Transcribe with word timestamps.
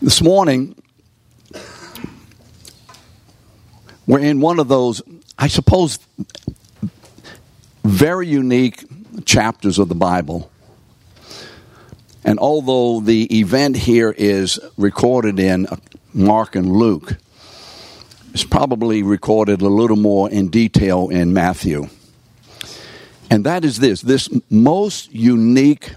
This 0.00 0.22
morning, 0.22 0.76
we're 4.06 4.20
in 4.20 4.40
one 4.40 4.60
of 4.60 4.68
those, 4.68 5.02
I 5.36 5.48
suppose, 5.48 5.98
very 7.82 8.28
unique 8.28 8.84
chapters 9.24 9.80
of 9.80 9.88
the 9.88 9.96
Bible. 9.96 10.52
And 12.22 12.38
although 12.38 13.00
the 13.00 13.24
event 13.40 13.76
here 13.76 14.14
is 14.16 14.60
recorded 14.76 15.40
in 15.40 15.66
Mark 16.14 16.54
and 16.54 16.70
Luke, 16.70 17.16
it's 18.32 18.44
probably 18.44 19.02
recorded 19.02 19.62
a 19.62 19.68
little 19.68 19.96
more 19.96 20.30
in 20.30 20.48
detail 20.48 21.08
in 21.08 21.32
Matthew. 21.32 21.88
And 23.32 23.42
that 23.42 23.64
is 23.64 23.80
this 23.80 24.02
this 24.02 24.28
most 24.48 25.12
unique 25.12 25.96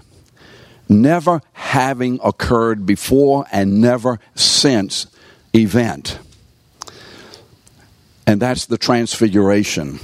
never 0.92 1.40
having 1.52 2.20
occurred 2.22 2.86
before 2.86 3.46
and 3.50 3.80
never 3.80 4.20
since 4.34 5.06
event. 5.54 6.18
And 8.26 8.40
that's 8.40 8.66
the 8.66 8.78
transfiguration 8.78 9.98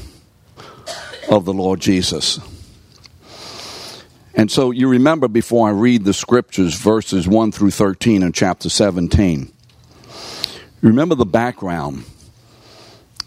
of 1.30 1.44
the 1.44 1.52
Lord 1.52 1.80
Jesus. 1.80 2.40
And 4.34 4.50
so 4.50 4.70
you 4.70 4.88
remember 4.88 5.28
before 5.28 5.68
I 5.68 5.72
read 5.72 6.04
the 6.04 6.14
scriptures, 6.14 6.74
verses 6.74 7.26
1 7.26 7.52
through 7.52 7.72
13 7.72 8.22
in 8.22 8.32
chapter 8.32 8.68
17. 8.68 9.52
Remember 10.80 11.14
the 11.14 11.26
background. 11.26 12.04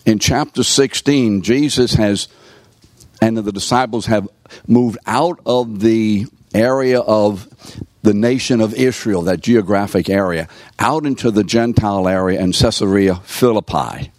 In 0.05 0.19
chapter 0.19 0.63
16, 0.63 1.41
Jesus 1.41 1.93
has, 1.95 2.27
and 3.21 3.37
the 3.37 3.51
disciples 3.51 4.05
have 4.05 4.27
moved 4.67 4.97
out 5.05 5.39
of 5.45 5.81
the 5.81 6.27
area 6.53 6.99
of 6.99 7.47
the 8.03 8.13
nation 8.13 8.61
of 8.61 8.73
Israel, 8.73 9.21
that 9.23 9.41
geographic 9.41 10.09
area, 10.09 10.47
out 10.79 11.05
into 11.05 11.31
the 11.31 11.43
Gentile 11.43 12.07
area 12.07 12.41
in 12.41 12.51
Caesarea 12.51 13.15
Philippi. 13.15 14.11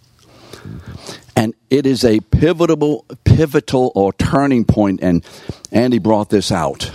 And 1.35 1.53
it 1.69 1.85
is 1.85 2.05
a 2.05 2.19
pivotal, 2.19 3.05
pivotal 3.23 3.91
or 3.95 4.13
turning 4.13 4.63
point, 4.65 5.01
and 5.01 5.25
Andy 5.71 5.99
brought 5.99 6.29
this 6.29 6.51
out, 6.51 6.91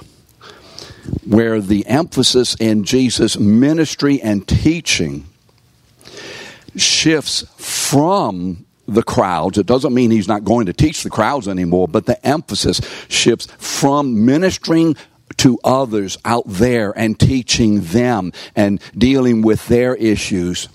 where 1.27 1.61
the 1.61 1.87
emphasis 1.87 2.55
in 2.55 2.85
Jesus' 2.85 3.39
ministry 3.39 4.21
and 4.23 4.47
teaching 4.47 5.27
shifts 6.77 7.45
from 7.57 8.65
the 8.87 9.03
crowds. 9.03 9.59
It 9.59 9.67
doesn't 9.67 9.93
mean 9.93 10.11
he's 10.11 10.29
not 10.29 10.45
going 10.45 10.67
to 10.67 10.73
teach 10.73 11.03
the 11.03 11.11
crowds 11.11 11.47
anymore, 11.47 11.89
but 11.89 12.07
the 12.07 12.25
emphasis 12.27 12.81
shifts 13.09 13.47
from 13.59 14.25
ministering 14.25 14.97
to 15.37 15.59
others 15.63 16.19
out 16.25 16.45
there 16.47 16.97
and 16.97 17.19
teaching 17.19 17.81
them 17.81 18.33
and 18.57 18.81
dealing 18.97 19.43
with 19.43 19.69
their 19.69 19.95
issues 19.95 20.69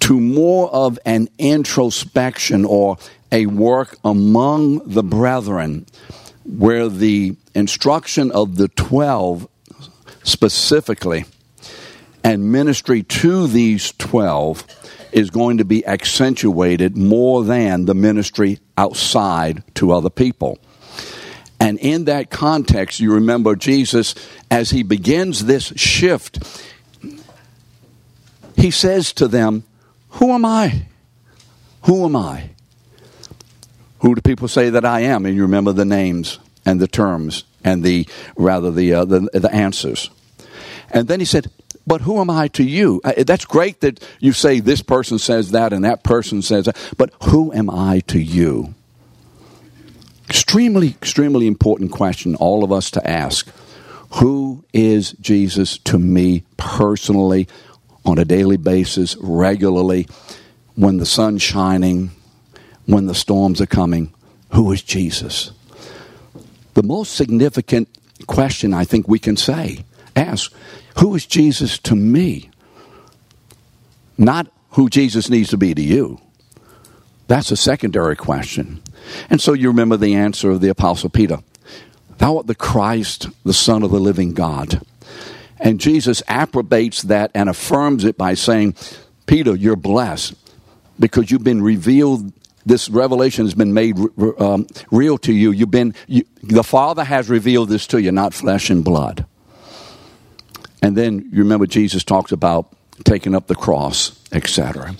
to 0.00 0.20
more 0.20 0.70
of 0.70 0.98
an 1.06 1.28
introspection 1.38 2.64
or 2.64 2.98
a 3.32 3.46
work 3.46 3.96
among 4.04 4.78
the 4.86 5.02
brethren 5.02 5.86
where 6.44 6.88
the 6.88 7.36
instruction 7.54 8.30
of 8.32 8.56
the 8.56 8.68
12 8.68 9.48
specifically 10.22 11.24
and 12.22 12.50
ministry 12.50 13.02
to 13.02 13.46
these 13.46 13.92
12 13.92 14.64
is 15.12 15.30
going 15.30 15.58
to 15.58 15.64
be 15.64 15.86
accentuated 15.86 16.96
more 16.96 17.44
than 17.44 17.84
the 17.84 17.94
ministry 17.94 18.58
outside 18.76 19.62
to 19.74 19.92
other 19.92 20.10
people. 20.10 20.58
And 21.64 21.78
in 21.78 22.04
that 22.04 22.28
context, 22.28 23.00
you 23.00 23.14
remember 23.14 23.56
Jesus, 23.56 24.14
as 24.50 24.68
he 24.68 24.82
begins 24.82 25.46
this 25.46 25.72
shift, 25.76 26.38
he 28.54 28.70
says 28.70 29.14
to 29.14 29.26
them, 29.26 29.64
Who 30.10 30.32
am 30.32 30.44
I? 30.44 30.88
Who 31.84 32.04
am 32.04 32.16
I? 32.16 32.50
Who 34.00 34.14
do 34.14 34.20
people 34.20 34.46
say 34.46 34.68
that 34.68 34.84
I 34.84 35.00
am? 35.00 35.24
And 35.24 35.34
you 35.34 35.40
remember 35.40 35.72
the 35.72 35.86
names 35.86 36.38
and 36.66 36.78
the 36.78 36.86
terms 36.86 37.44
and 37.64 37.82
the, 37.82 38.06
rather, 38.36 38.70
the, 38.70 38.92
uh, 38.92 39.06
the, 39.06 39.20
the 39.32 39.50
answers. 39.50 40.10
And 40.90 41.08
then 41.08 41.18
he 41.18 41.24
said, 41.24 41.50
but 41.86 42.02
who 42.02 42.20
am 42.20 42.28
I 42.28 42.48
to 42.48 42.62
you? 42.62 43.00
Uh, 43.02 43.24
that's 43.26 43.46
great 43.46 43.80
that 43.80 44.06
you 44.20 44.34
say 44.34 44.60
this 44.60 44.82
person 44.82 45.18
says 45.18 45.52
that 45.52 45.72
and 45.72 45.86
that 45.86 46.02
person 46.02 46.42
says 46.42 46.66
that, 46.66 46.76
but 46.98 47.10
who 47.22 47.54
am 47.54 47.70
I 47.70 48.00
to 48.08 48.18
you? 48.18 48.74
Extremely, 50.34 50.88
extremely 50.88 51.46
important 51.46 51.92
question, 51.92 52.34
all 52.34 52.64
of 52.64 52.72
us 52.72 52.90
to 52.90 53.08
ask. 53.08 53.48
Who 54.14 54.64
is 54.72 55.12
Jesus 55.20 55.78
to 55.78 55.96
me 55.96 56.42
personally, 56.56 57.46
on 58.04 58.18
a 58.18 58.24
daily 58.24 58.56
basis, 58.56 59.16
regularly, 59.20 60.08
when 60.74 60.96
the 60.96 61.06
sun's 61.06 61.40
shining, 61.40 62.10
when 62.86 63.06
the 63.06 63.14
storms 63.14 63.60
are 63.60 63.66
coming? 63.66 64.12
Who 64.50 64.72
is 64.72 64.82
Jesus? 64.82 65.52
The 66.74 66.82
most 66.82 67.14
significant 67.14 67.88
question 68.26 68.74
I 68.74 68.84
think 68.84 69.06
we 69.06 69.20
can 69.20 69.36
say, 69.36 69.84
ask, 70.16 70.52
who 70.98 71.14
is 71.14 71.26
Jesus 71.26 71.78
to 71.78 71.94
me? 71.94 72.50
Not 74.18 74.48
who 74.70 74.88
Jesus 74.88 75.30
needs 75.30 75.50
to 75.50 75.56
be 75.56 75.74
to 75.74 75.82
you. 75.82 76.20
That's 77.26 77.50
a 77.50 77.56
secondary 77.56 78.16
question. 78.16 78.82
And 79.30 79.40
so 79.40 79.52
you 79.52 79.68
remember 79.68 79.96
the 79.96 80.14
answer 80.14 80.50
of 80.50 80.60
the 80.60 80.68
Apostle 80.68 81.10
Peter 81.10 81.38
Thou 82.18 82.36
art 82.36 82.46
the 82.46 82.54
Christ, 82.54 83.28
the 83.44 83.52
Son 83.52 83.82
of 83.82 83.90
the 83.90 83.98
living 83.98 84.34
God. 84.34 84.80
And 85.58 85.80
Jesus 85.80 86.22
approbates 86.28 87.02
that 87.02 87.30
and 87.34 87.48
affirms 87.48 88.04
it 88.04 88.16
by 88.16 88.34
saying, 88.34 88.76
Peter, 89.26 89.54
you're 89.54 89.76
blessed 89.76 90.34
because 90.98 91.30
you've 91.30 91.44
been 91.44 91.62
revealed. 91.62 92.32
This 92.66 92.88
revelation 92.88 93.44
has 93.44 93.54
been 93.54 93.74
made 93.74 93.98
um, 94.38 94.66
real 94.90 95.18
to 95.18 95.32
you. 95.32 95.50
You've 95.50 95.70
been, 95.70 95.94
you, 96.06 96.24
the 96.42 96.64
Father 96.64 97.04
has 97.04 97.28
revealed 97.28 97.68
this 97.68 97.86
to 97.88 98.00
you, 98.00 98.12
not 98.12 98.32
flesh 98.32 98.70
and 98.70 98.84
blood. 98.84 99.26
And 100.82 100.96
then 100.96 101.30
you 101.32 101.38
remember 101.38 101.66
Jesus 101.66 102.04
talks 102.04 102.32
about 102.32 102.74
taking 103.04 103.34
up 103.34 103.46
the 103.46 103.54
cross, 103.54 104.18
etc. 104.32 104.94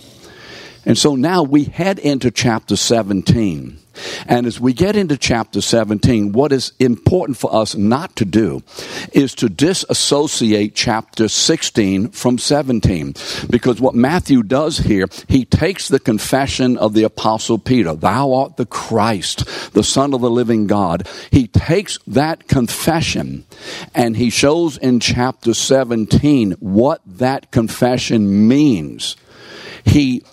And 0.87 0.99
so 0.99 1.15
now 1.15 1.43
we 1.43 1.65
head 1.65 1.99
into 1.99 2.31
chapter 2.31 2.77
17. 2.77 3.79
And 4.27 4.47
as 4.47 4.61
we 4.61 4.73
get 4.73 4.97
into 4.97 5.17
chapter 5.17 5.61
17, 5.61 6.33
what 6.33 6.53
is 6.53 6.73
important 6.79 7.39
for 7.39 7.55
us 7.55 7.75
not 7.75 8.17
to 8.17 8.25
do 8.25 8.63
is 9.13 9.35
to 9.37 9.49
disassociate 9.49 10.75
chapter 10.75 11.29
16 11.29 12.09
from 12.09 12.39
17. 12.39 13.15
Because 13.49 13.81
what 13.81 13.95
Matthew 13.95 14.43
does 14.43 14.79
here, 14.79 15.07
he 15.29 15.45
takes 15.45 15.89
the 15.89 16.01
confession 16.01 16.77
of 16.77 16.95
the 16.95 17.05
apostle 17.05 17.59
Peter, 17.59 17.95
thou 17.95 18.33
art 18.33 18.57
the 18.57 18.67
Christ, 18.67 19.73
the 19.73 19.85
son 19.85 20.13
of 20.15 20.21
the 20.21 20.31
living 20.31 20.67
God. 20.67 21.09
He 21.31 21.47
takes 21.47 21.99
that 22.07 22.49
confession 22.49 23.45
and 23.95 24.17
he 24.17 24.31
shows 24.31 24.77
in 24.77 25.01
chapter 25.01 25.55
17 25.55 26.53
what 26.53 27.01
that 27.07 27.53
confession 27.53 28.49
means. 28.49 29.17
He 29.85 30.25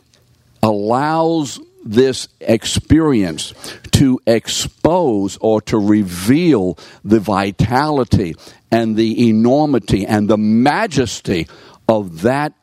allows 0.63 1.59
this 1.83 2.27
experience 2.39 3.53
to 3.91 4.19
expose 4.27 5.37
or 5.41 5.61
to 5.61 5.77
reveal 5.77 6.77
the 7.03 7.19
vitality 7.19 8.35
and 8.71 8.95
the 8.95 9.29
enormity 9.29 10.05
and 10.05 10.29
the 10.29 10.37
majesty 10.37 11.47
of 11.89 12.21
that 12.21 12.53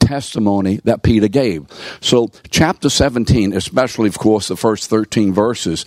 testimony 0.00 0.80
that 0.84 1.02
Peter 1.02 1.28
gave. 1.28 1.66
So, 2.00 2.30
chapter 2.50 2.88
17, 2.88 3.52
especially, 3.52 4.08
of 4.08 4.18
course, 4.18 4.48
the 4.48 4.56
first 4.56 4.88
13 4.88 5.34
verses, 5.34 5.84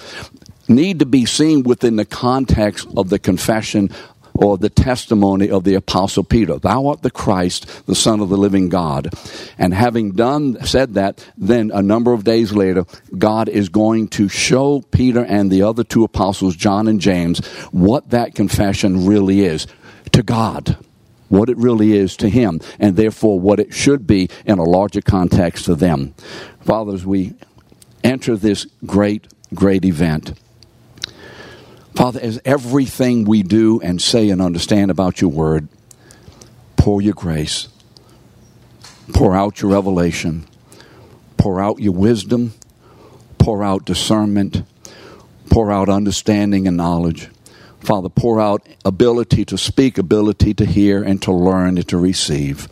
need 0.67 0.99
to 0.99 1.05
be 1.05 1.25
seen 1.25 1.63
within 1.63 1.95
the 1.95 2.05
context 2.05 2.87
of 2.95 3.09
the 3.09 3.19
confession 3.19 3.89
or 4.37 4.57
the 4.57 4.69
testimony 4.69 5.49
of 5.49 5.63
the 5.63 5.73
apostle 5.73 6.23
Peter. 6.23 6.59
Thou 6.59 6.87
art 6.87 7.01
the 7.01 7.11
Christ, 7.11 7.85
the 7.85 7.95
Son 7.95 8.19
of 8.19 8.29
the 8.29 8.37
living 8.37 8.69
God. 8.69 9.09
And 9.57 9.73
having 9.73 10.11
done, 10.11 10.63
said 10.65 10.93
that, 10.93 11.25
then 11.37 11.71
a 11.73 11.81
number 11.81 12.13
of 12.13 12.23
days 12.23 12.53
later, 12.53 12.85
God 13.17 13.49
is 13.49 13.69
going 13.69 14.07
to 14.09 14.29
show 14.29 14.81
Peter 14.91 15.23
and 15.23 15.51
the 15.51 15.63
other 15.63 15.83
two 15.83 16.03
apostles, 16.03 16.55
John 16.55 16.87
and 16.87 17.01
James, 17.01 17.45
what 17.71 18.11
that 18.11 18.35
confession 18.35 19.05
really 19.05 19.41
is 19.41 19.67
to 20.11 20.23
God 20.23 20.77
what 21.29 21.49
it 21.49 21.57
really 21.57 21.93
is 21.93 22.15
to 22.17 22.29
him, 22.29 22.59
and 22.79 22.95
therefore 22.95 23.39
what 23.39 23.59
it 23.59 23.73
should 23.73 24.07
be 24.07 24.29
in 24.45 24.59
a 24.59 24.63
larger 24.63 25.01
context 25.01 25.65
to 25.65 25.75
them. 25.75 26.13
Fathers, 26.61 27.05
we 27.05 27.33
enter 28.03 28.37
this 28.37 28.65
great, 28.85 29.27
great 29.53 29.85
event. 29.85 30.33
Father, 31.97 32.19
as 32.21 32.39
everything 32.45 33.25
we 33.25 33.41
do 33.41 33.81
and 33.81 33.99
say 33.99 34.29
and 34.29 34.39
understand 34.39 34.91
about 34.91 35.19
your 35.19 35.31
word, 35.31 35.67
pour 36.75 37.01
your 37.01 37.15
grace, 37.15 37.69
pour 39.13 39.35
out 39.35 39.63
your 39.63 39.71
revelation, 39.71 40.45
pour 41.37 41.59
out 41.59 41.79
your 41.79 41.93
wisdom, 41.93 42.53
pour 43.39 43.63
out 43.63 43.83
discernment, 43.83 44.61
pour 45.49 45.71
out 45.71 45.89
understanding 45.89 46.67
and 46.67 46.77
knowledge. 46.77 47.29
Father, 47.79 48.09
pour 48.09 48.39
out 48.39 48.61
ability 48.85 49.43
to 49.45 49.57
speak, 49.57 49.97
ability 49.97 50.53
to 50.53 50.67
hear, 50.67 51.01
and 51.01 51.19
to 51.23 51.31
learn 51.31 51.79
and 51.79 51.87
to 51.87 51.97
receive. 51.97 52.67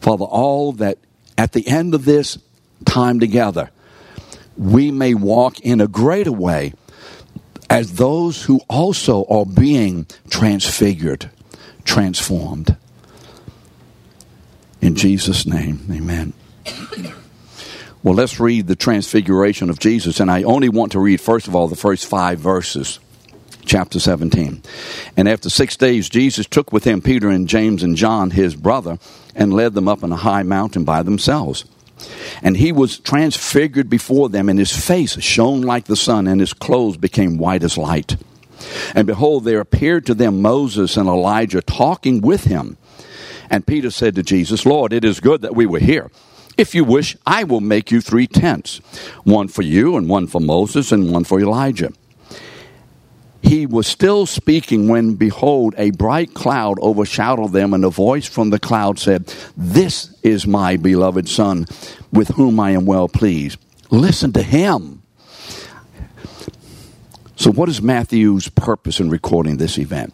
Father, 0.00 0.24
all 0.24 0.72
that 0.72 0.96
at 1.36 1.52
the 1.52 1.68
end 1.68 1.94
of 1.94 2.06
this 2.06 2.38
time 2.86 3.20
together, 3.20 3.70
we 4.56 4.90
may 4.90 5.12
walk 5.12 5.60
in 5.60 5.82
a 5.82 5.86
greater 5.86 6.32
way 6.32 6.72
as 7.68 7.94
those 7.94 8.42
who 8.44 8.60
also 8.68 9.24
are 9.26 9.46
being 9.46 10.06
transfigured, 10.30 11.30
transformed. 11.84 12.76
In 14.80 14.94
Jesus' 14.94 15.46
name, 15.46 15.86
amen. 15.90 16.32
Well, 18.02 18.14
let's 18.14 18.38
read 18.38 18.68
the 18.68 18.76
transfiguration 18.76 19.68
of 19.68 19.80
Jesus. 19.80 20.20
And 20.20 20.30
I 20.30 20.44
only 20.44 20.68
want 20.68 20.92
to 20.92 21.00
read, 21.00 21.20
first 21.20 21.48
of 21.48 21.56
all, 21.56 21.66
the 21.66 21.74
first 21.74 22.06
five 22.06 22.38
verses, 22.38 23.00
chapter 23.64 23.98
17. 23.98 24.62
And 25.16 25.28
after 25.28 25.50
six 25.50 25.76
days, 25.76 26.08
Jesus 26.08 26.46
took 26.46 26.72
with 26.72 26.84
him 26.84 27.02
Peter 27.02 27.28
and 27.28 27.48
James 27.48 27.82
and 27.82 27.96
John, 27.96 28.30
his 28.30 28.54
brother, 28.54 28.98
and 29.34 29.52
led 29.52 29.74
them 29.74 29.88
up 29.88 30.04
on 30.04 30.12
a 30.12 30.16
high 30.16 30.44
mountain 30.44 30.84
by 30.84 31.02
themselves. 31.02 31.64
And 32.42 32.56
he 32.56 32.72
was 32.72 32.98
transfigured 32.98 33.88
before 33.88 34.28
them, 34.28 34.48
and 34.48 34.58
his 34.58 34.76
face 34.76 35.20
shone 35.20 35.62
like 35.62 35.84
the 35.84 35.96
sun, 35.96 36.26
and 36.26 36.40
his 36.40 36.52
clothes 36.52 36.96
became 36.96 37.38
white 37.38 37.62
as 37.62 37.78
light. 37.78 38.16
And 38.94 39.06
behold, 39.06 39.44
there 39.44 39.60
appeared 39.60 40.06
to 40.06 40.14
them 40.14 40.42
Moses 40.42 40.96
and 40.96 41.08
Elijah 41.08 41.62
talking 41.62 42.20
with 42.20 42.44
him. 42.44 42.76
And 43.50 43.66
Peter 43.66 43.90
said 43.90 44.14
to 44.16 44.22
Jesus, 44.22 44.66
Lord, 44.66 44.92
it 44.92 45.04
is 45.04 45.20
good 45.20 45.42
that 45.42 45.54
we 45.54 45.66
were 45.66 45.78
here. 45.78 46.10
If 46.56 46.74
you 46.74 46.84
wish, 46.84 47.16
I 47.26 47.44
will 47.44 47.60
make 47.60 47.90
you 47.90 48.00
three 48.00 48.26
tents 48.26 48.78
one 49.24 49.48
for 49.48 49.62
you, 49.62 49.96
and 49.96 50.08
one 50.08 50.26
for 50.26 50.40
Moses, 50.40 50.90
and 50.90 51.12
one 51.12 51.24
for 51.24 51.38
Elijah. 51.38 51.92
He 53.46 53.64
was 53.64 53.86
still 53.86 54.26
speaking 54.26 54.88
when, 54.88 55.14
behold, 55.14 55.76
a 55.78 55.92
bright 55.92 56.34
cloud 56.34 56.80
overshadowed 56.80 57.52
them, 57.52 57.74
and 57.74 57.84
a 57.84 57.90
voice 57.90 58.26
from 58.26 58.50
the 58.50 58.58
cloud 58.58 58.98
said, 58.98 59.32
This 59.56 60.12
is 60.24 60.48
my 60.48 60.76
beloved 60.76 61.28
Son, 61.28 61.66
with 62.12 62.28
whom 62.30 62.58
I 62.58 62.72
am 62.72 62.86
well 62.86 63.08
pleased. 63.08 63.60
Listen 63.90 64.32
to 64.32 64.42
him. 64.42 65.02
So, 67.36 67.52
what 67.52 67.68
is 67.68 67.80
Matthew's 67.80 68.48
purpose 68.48 68.98
in 68.98 69.10
recording 69.10 69.58
this 69.58 69.78
event? 69.78 70.12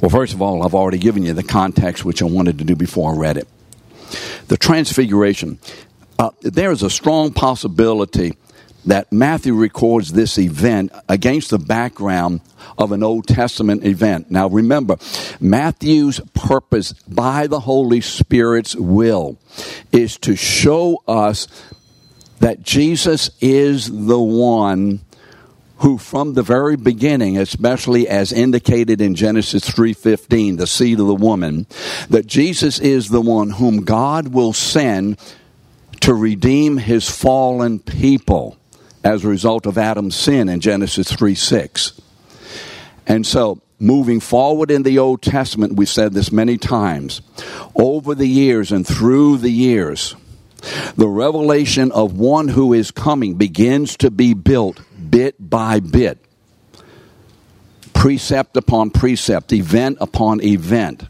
Well, 0.00 0.10
first 0.10 0.34
of 0.34 0.40
all, 0.40 0.62
I've 0.62 0.74
already 0.74 0.98
given 0.98 1.24
you 1.24 1.32
the 1.32 1.42
context, 1.42 2.04
which 2.04 2.22
I 2.22 2.26
wanted 2.26 2.58
to 2.58 2.64
do 2.64 2.76
before 2.76 3.12
I 3.12 3.16
read 3.16 3.38
it 3.38 3.48
the 4.46 4.56
transfiguration. 4.56 5.58
Uh, 6.18 6.30
there 6.42 6.70
is 6.70 6.84
a 6.84 6.90
strong 6.90 7.32
possibility 7.32 8.36
that 8.86 9.12
Matthew 9.12 9.54
records 9.54 10.12
this 10.12 10.38
event 10.38 10.92
against 11.08 11.50
the 11.50 11.58
background 11.58 12.40
of 12.78 12.92
an 12.92 13.02
Old 13.02 13.26
Testament 13.26 13.84
event. 13.84 14.30
Now 14.30 14.48
remember, 14.48 14.96
Matthew's 15.40 16.20
purpose 16.34 16.92
by 17.08 17.46
the 17.46 17.60
Holy 17.60 18.00
Spirit's 18.00 18.74
will 18.74 19.38
is 19.92 20.16
to 20.18 20.36
show 20.36 21.02
us 21.06 21.46
that 22.40 22.62
Jesus 22.62 23.30
is 23.40 23.90
the 23.90 24.20
one 24.20 25.00
who 25.78 25.98
from 25.98 26.34
the 26.34 26.42
very 26.42 26.76
beginning 26.76 27.36
especially 27.36 28.08
as 28.08 28.32
indicated 28.32 29.00
in 29.00 29.14
Genesis 29.14 29.68
3:15 29.68 30.56
the 30.56 30.66
seed 30.66 31.00
of 31.00 31.06
the 31.06 31.14
woman 31.14 31.66
that 32.08 32.26
Jesus 32.26 32.78
is 32.78 33.08
the 33.08 33.20
one 33.20 33.50
whom 33.50 33.84
God 33.84 34.28
will 34.28 34.52
send 34.52 35.16
to 36.00 36.14
redeem 36.14 36.76
his 36.76 37.10
fallen 37.10 37.80
people 37.80 38.56
as 39.04 39.24
a 39.24 39.28
result 39.28 39.66
of 39.66 39.78
Adam's 39.78 40.16
sin 40.16 40.48
in 40.48 40.60
Genesis 40.60 41.12
3:6 41.12 41.92
and 43.06 43.26
so 43.26 43.60
moving 43.78 44.18
forward 44.18 44.70
in 44.70 44.82
the 44.82 44.98
Old 44.98 45.22
Testament 45.22 45.74
we've 45.74 45.88
said 45.88 46.14
this 46.14 46.32
many 46.32 46.56
times 46.56 47.20
over 47.76 48.14
the 48.14 48.28
years 48.28 48.72
and 48.72 48.86
through 48.86 49.36
the 49.38 49.50
years 49.50 50.16
the 50.96 51.08
revelation 51.08 51.92
of 51.92 52.18
one 52.18 52.48
who 52.48 52.72
is 52.72 52.90
coming 52.90 53.34
begins 53.34 53.96
to 53.98 54.10
be 54.10 54.34
built 54.34 54.80
bit 55.10 55.36
by 55.38 55.80
bit, 55.80 56.18
precept 57.92 58.56
upon 58.56 58.90
precept, 58.90 59.52
event 59.52 59.98
upon 60.00 60.42
event. 60.42 61.04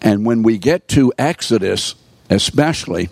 And 0.00 0.24
when 0.24 0.42
we 0.42 0.58
get 0.58 0.88
to 0.88 1.12
Exodus, 1.18 1.94
especially, 2.30 3.08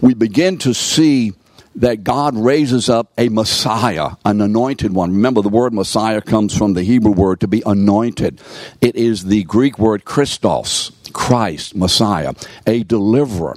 we 0.00 0.14
begin 0.14 0.58
to 0.58 0.74
see 0.74 1.32
that 1.80 2.04
God 2.04 2.36
raises 2.36 2.88
up 2.88 3.12
a 3.18 3.28
Messiah, 3.28 4.10
an 4.24 4.40
anointed 4.40 4.92
one. 4.92 5.12
Remember, 5.12 5.42
the 5.42 5.48
word 5.48 5.72
Messiah 5.72 6.20
comes 6.20 6.56
from 6.56 6.74
the 6.74 6.82
Hebrew 6.82 7.12
word 7.12 7.40
to 7.40 7.48
be 7.48 7.62
anointed. 7.66 8.40
It 8.80 8.96
is 8.96 9.24
the 9.24 9.44
Greek 9.44 9.78
word 9.78 10.04
Christos, 10.04 10.92
Christ, 11.12 11.74
Messiah, 11.74 12.34
a 12.66 12.82
deliverer 12.84 13.56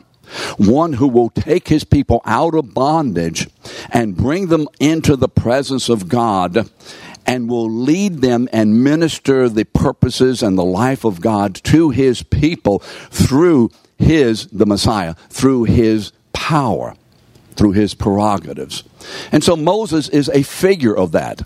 one 0.57 0.93
who 0.93 1.07
will 1.07 1.29
take 1.29 1.67
his 1.67 1.83
people 1.83 2.19
out 2.25 2.55
of 2.55 2.73
bondage 2.73 3.47
and 3.91 4.17
bring 4.17 4.47
them 4.47 4.67
into 4.79 5.15
the 5.15 5.29
presence 5.29 5.89
of 5.89 6.09
God 6.09 6.67
and 7.25 7.49
will 7.49 7.69
lead 7.69 8.21
them 8.21 8.49
and 8.51 8.83
minister 8.83 9.47
the 9.47 9.65
purposes 9.65 10.43
and 10.43 10.57
the 10.57 10.65
life 10.65 11.03
of 11.03 11.21
God 11.21 11.55
to 11.65 11.89
his 11.89 12.23
people 12.23 12.79
through 12.79 13.69
his, 13.97 14.47
the 14.47 14.65
Messiah, 14.65 15.13
through 15.29 15.65
his 15.65 16.11
power, 16.33 16.95
through 17.55 17.71
his 17.71 17.93
prerogatives. 17.93 18.83
And 19.31 19.43
so 19.43 19.55
Moses 19.55 20.09
is 20.09 20.29
a 20.29 20.43
figure 20.43 20.95
of 20.95 21.11
that 21.13 21.41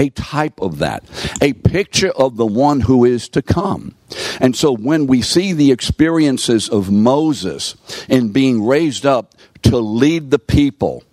a 0.00 0.08
type 0.10 0.58
of 0.62 0.78
that, 0.78 1.04
a 1.42 1.52
picture 1.52 2.10
of 2.12 2.38
the 2.38 2.46
one 2.46 2.80
who 2.80 3.04
is 3.04 3.28
to 3.28 3.42
come. 3.42 3.94
And 4.40 4.56
so 4.56 4.74
when 4.74 5.06
we 5.06 5.20
see 5.20 5.52
the 5.52 5.70
experiences 5.70 6.70
of 6.70 6.90
Moses 6.90 7.76
in 8.08 8.32
being 8.32 8.64
raised 8.64 9.04
up 9.04 9.34
to 9.64 9.76
lead 9.76 10.30
the 10.30 10.38
people, 10.38 11.04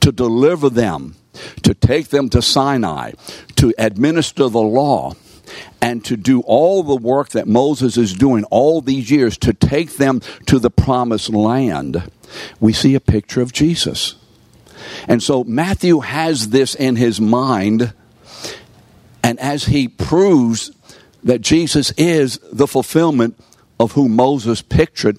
to 0.00 0.10
deliver 0.10 0.70
them, 0.70 1.16
to 1.64 1.74
take 1.74 2.08
them 2.08 2.30
to 2.30 2.40
Sinai, 2.40 3.12
to 3.56 3.74
administer 3.76 4.48
the 4.48 4.62
law, 4.62 5.12
and 5.82 6.02
to 6.06 6.16
do 6.16 6.40
all 6.40 6.82
the 6.82 6.96
work 6.96 7.28
that 7.30 7.46
Moses 7.46 7.98
is 7.98 8.14
doing 8.14 8.44
all 8.44 8.80
these 8.80 9.10
years 9.10 9.36
to 9.38 9.52
take 9.52 9.98
them 9.98 10.20
to 10.46 10.58
the 10.58 10.70
promised 10.70 11.28
land, 11.28 12.10
we 12.60 12.72
see 12.72 12.94
a 12.94 13.00
picture 13.00 13.40
of 13.40 13.52
Jesus. 13.52 14.16
And 15.08 15.22
so 15.22 15.44
Matthew 15.44 16.00
has 16.00 16.50
this 16.50 16.74
in 16.74 16.96
his 16.96 17.20
mind 17.20 17.92
and 19.24 19.40
as 19.40 19.64
he 19.64 19.88
proves 19.88 20.70
that 21.24 21.40
Jesus 21.40 21.92
is 21.92 22.38
the 22.52 22.66
fulfillment 22.66 23.40
of 23.80 23.92
who 23.92 24.06
Moses 24.06 24.60
pictured, 24.60 25.18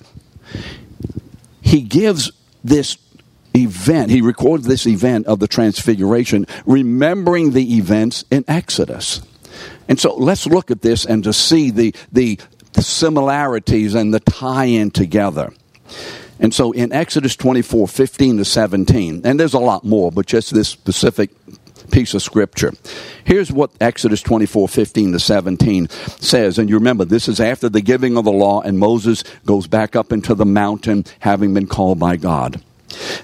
he 1.59 1.81
gives 1.81 2.31
this 2.63 2.97
event, 3.55 4.11
he 4.11 4.21
records 4.21 4.67
this 4.67 4.85
event 4.85 5.25
of 5.25 5.39
the 5.39 5.47
transfiguration, 5.47 6.45
remembering 6.67 7.51
the 7.51 7.77
events 7.77 8.23
in 8.29 8.45
Exodus. 8.47 9.21
And 9.87 9.99
so 9.99 10.15
let's 10.15 10.45
look 10.45 10.69
at 10.69 10.83
this 10.83 11.05
and 11.05 11.23
to 11.23 11.33
see 11.33 11.71
the, 11.71 11.95
the, 12.11 12.39
similarities 12.77 13.95
and 13.95 14.13
the 14.13 14.19
tie 14.19 14.65
in 14.65 14.91
together. 14.91 15.53
And 16.39 16.53
so 16.53 16.71
in 16.71 16.91
Exodus 16.91 17.35
24, 17.35 17.87
15 17.87 18.37
to 18.37 18.45
17, 18.45 19.21
and 19.23 19.39
there's 19.39 19.53
a 19.53 19.59
lot 19.59 19.83
more, 19.83 20.11
but 20.11 20.25
just 20.25 20.53
this 20.53 20.67
specific 20.67 21.29
piece 21.91 22.13
of 22.13 22.21
scripture. 22.21 22.71
Here's 23.23 23.51
what 23.51 23.71
Exodus 23.79 24.21
24 24.21 24.67
15 24.67 25.13
to 25.13 25.19
17 25.19 25.89
says. 25.89 26.57
And 26.57 26.69
you 26.69 26.75
remember, 26.75 27.05
this 27.05 27.27
is 27.27 27.39
after 27.39 27.69
the 27.69 27.81
giving 27.81 28.17
of 28.17 28.25
the 28.25 28.31
law, 28.31 28.61
and 28.61 28.79
Moses 28.79 29.23
goes 29.45 29.67
back 29.67 29.95
up 29.95 30.11
into 30.11 30.35
the 30.35 30.45
mountain, 30.45 31.05
having 31.19 31.53
been 31.53 31.67
called 31.67 31.99
by 31.99 32.15
God. 32.17 32.61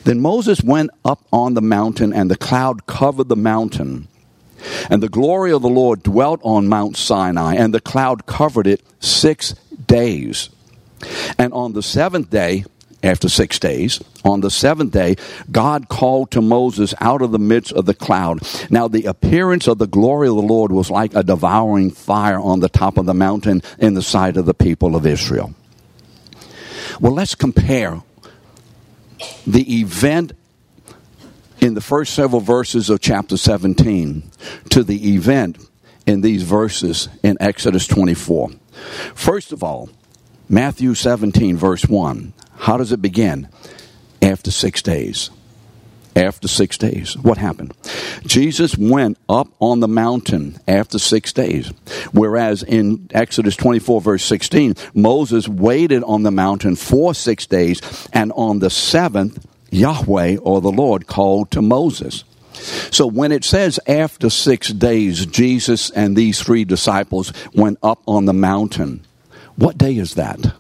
Then 0.04 0.20
Moses 0.20 0.62
went 0.62 0.92
up 1.06 1.26
on 1.32 1.54
the 1.54 1.62
mountain, 1.62 2.14
and 2.14 2.30
the 2.30 2.38
cloud 2.38 2.86
covered 2.86 3.30
the 3.30 3.36
mountain. 3.36 4.08
And 4.90 5.02
the 5.02 5.10
glory 5.10 5.52
of 5.52 5.62
the 5.62 5.70
Lord 5.70 6.04
dwelt 6.04 6.40
on 6.44 6.68
Mount 6.68 6.98
Sinai, 6.98 7.56
and 7.56 7.74
the 7.74 7.82
cloud 7.82 8.26
covered 8.26 8.68
it 8.68 8.82
six 9.00 9.54
days. 9.88 10.50
And 11.38 11.52
on 11.54 11.74
the 11.74 11.82
seventh 11.82 12.30
day, 12.30 12.66
after 13.04 13.30
six 13.30 13.60
days. 13.60 14.02
On 14.24 14.42
the 14.42 14.52
seventh 14.52 14.92
day, 14.92 15.16
God 15.52 15.90
called 15.90 16.32
to 16.32 16.42
Moses 16.42 16.94
out 17.00 17.22
of 17.22 17.32
the 17.32 17.40
midst 17.40 17.74
of 17.74 17.86
the 17.86 17.94
cloud. 17.94 18.40
Now, 18.70 18.88
the 18.88 19.06
appearance 19.06 19.68
of 19.68 19.78
the 19.78 19.88
glory 19.88 20.28
of 20.28 20.36
the 20.36 20.42
Lord 20.42 20.72
was 20.72 20.92
like 20.92 21.14
a 21.16 21.24
devouring 21.24 21.92
fire 21.92 22.40
on 22.40 22.60
the 22.60 22.70
top 22.70 22.98
of 22.98 23.06
the 23.06 23.14
mountain 23.14 23.62
in 23.80 23.94
the 23.94 24.02
sight 24.02 24.38
of 24.38 24.46
the 24.46 24.54
people 24.54 24.96
of 24.96 25.06
Israel. 25.06 25.54
Well, 27.00 27.14
let's 27.14 27.36
compare 27.36 28.02
the 29.48 29.80
event 29.80 30.34
in 31.60 31.76
the 31.76 31.82
first 31.82 32.14
several 32.14 32.42
verses 32.42 32.90
of 32.90 33.00
chapter 33.02 33.38
17 33.38 34.24
to 34.72 34.84
the 34.84 35.14
event 35.14 35.58
in 36.06 36.22
these 36.22 36.44
verses 36.44 37.08
in 37.24 37.38
Exodus 37.40 37.88
24. 37.88 38.52
First 39.14 39.52
of 39.52 39.64
all, 39.64 39.90
Matthew 40.50 40.94
17, 40.96 41.56
verse 41.56 41.86
1. 41.86 42.34
How 42.62 42.78
does 42.78 42.92
it 42.92 43.02
begin? 43.02 43.50
After 44.22 44.52
six 44.52 44.82
days. 44.82 45.32
after 46.16 46.48
six 46.48 46.78
days. 46.78 47.18
What 47.18 47.38
happened? 47.38 47.74
Jesus 48.26 48.78
went 48.78 49.18
up 49.30 49.48
on 49.60 49.80
the 49.80 49.88
mountain 49.88 50.60
after 50.68 51.00
six 51.00 51.32
days. 51.34 51.72
Whereas 52.12 52.64
in 52.64 53.08
Exodus 53.12 53.56
24, 53.56 54.02
verse 54.02 54.24
16, 54.26 54.76
Moses 54.94 55.48
waited 55.48 56.04
on 56.04 56.24
the 56.24 56.32
mountain 56.32 56.76
for 56.76 57.14
six 57.14 57.46
days, 57.48 57.82
and 58.14 58.32
on 58.34 58.60
the 58.60 58.70
seventh, 58.70 59.46
Yahweh 59.72 60.38
or 60.38 60.62
the 60.62 60.72
Lord 60.72 61.08
called 61.08 61.50
to 61.52 61.62
Moses. 61.62 62.26
So 62.92 63.08
when 63.08 63.32
it 63.32 63.44
says 63.46 63.80
after 63.88 64.30
six 64.30 64.68
days, 64.68 65.26
Jesus 65.26 65.90
and 65.92 66.16
these 66.16 66.42
three 66.42 66.66
disciples 66.66 67.32
went 67.54 67.80
up 67.82 68.02
on 68.06 68.26
the 68.26 68.34
mountain, 68.34 69.06
what 69.56 69.78
day 69.78 69.96
is 69.96 70.16
that? 70.16 70.54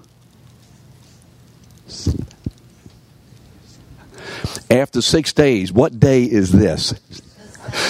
After 4.69 5.01
six 5.01 5.33
days, 5.33 5.71
what 5.71 5.99
day 5.99 6.23
is 6.23 6.51
this? 6.51 6.93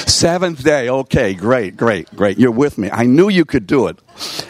Seventh 0.08 0.64
day. 0.64 0.90
Okay, 0.90 1.34
great, 1.34 1.78
great, 1.78 2.14
great. 2.16 2.38
You're 2.38 2.52
with 2.52 2.78
me. 2.78 2.90
I 2.92 3.06
knew 3.06 3.30
you 3.30 3.46
could 3.46 3.68
do 3.68 3.88
it. 3.88 4.00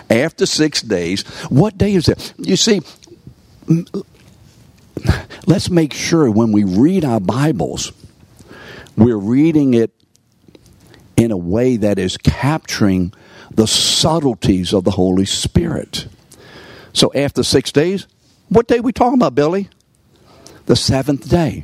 After 0.09 0.45
six 0.45 0.81
days, 0.81 1.23
what 1.49 1.77
day 1.77 1.93
is 1.93 2.07
it? 2.09 2.33
You 2.37 2.55
see, 2.55 2.81
let's 5.45 5.69
make 5.69 5.93
sure 5.93 6.29
when 6.31 6.51
we 6.51 6.63
read 6.63 7.05
our 7.05 7.19
Bibles, 7.19 7.91
we're 8.97 9.17
reading 9.17 9.73
it 9.73 9.91
in 11.15 11.31
a 11.31 11.37
way 11.37 11.77
that 11.77 11.99
is 11.99 12.17
capturing 12.17 13.13
the 13.51 13.67
subtleties 13.67 14.73
of 14.73 14.83
the 14.83 14.91
Holy 14.91 15.25
Spirit. 15.25 16.07
So 16.93 17.11
after 17.13 17.43
six 17.43 17.71
days, 17.71 18.07
what 18.51 18.67
day 18.67 18.81
we 18.81 18.91
talking 18.91 19.17
about, 19.17 19.33
Billy? 19.33 19.69
The 20.65 20.75
seventh 20.75 21.29
day. 21.29 21.63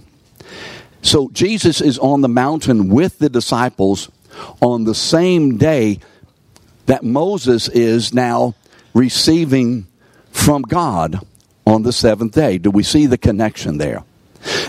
So 1.01 1.29
Jesus 1.33 1.81
is 1.81 1.99
on 1.99 2.21
the 2.21 2.29
mountain 2.29 2.87
with 2.87 3.19
the 3.19 3.29
disciples 3.29 4.09
on 4.61 4.85
the 4.85 4.95
same 4.95 5.57
day 5.57 5.99
that 6.85 7.03
Moses 7.03 7.67
is 7.67 8.13
now 8.13 8.55
receiving 8.93 9.85
from 10.31 10.61
God 10.61 11.19
on 11.65 11.83
the 11.83 11.91
seventh 11.91 12.33
day. 12.33 12.57
Do 12.57 12.71
we 12.71 12.83
see 12.83 13.05
the 13.05 13.17
connection 13.17 13.77
there? 13.77 14.03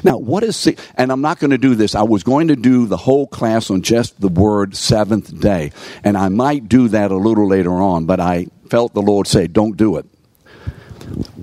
Now, 0.03 0.19
what 0.19 0.43
is, 0.43 0.69
and 0.97 1.13
I'm 1.13 1.21
not 1.21 1.39
going 1.39 1.53
to 1.53 1.59
do 1.59 1.77
this. 1.77 1.95
I 1.95 2.03
was 2.03 2.25
going 2.25 2.49
to 2.49 2.57
do 2.57 2.87
the 2.87 2.97
whole 2.97 3.29
class 3.29 3.71
on 3.71 3.83
just 3.83 4.21
the 4.21 4.29
word 4.29 4.75
seventh 4.75 5.41
day, 5.41 5.71
and 6.03 6.17
I 6.17 6.31
might 6.31 6.69
do 6.69 6.89
that 6.89 7.13
a 7.13 7.17
little 7.17 7.47
later 7.47 7.73
on, 7.73 8.07
but 8.07 8.19
I 8.19 8.49
felt 8.71 8.93
the 8.93 9.03
Lord 9.03 9.29
say, 9.29 9.47
don't 9.47 9.77
do 9.77 9.97
it. 9.99 10.07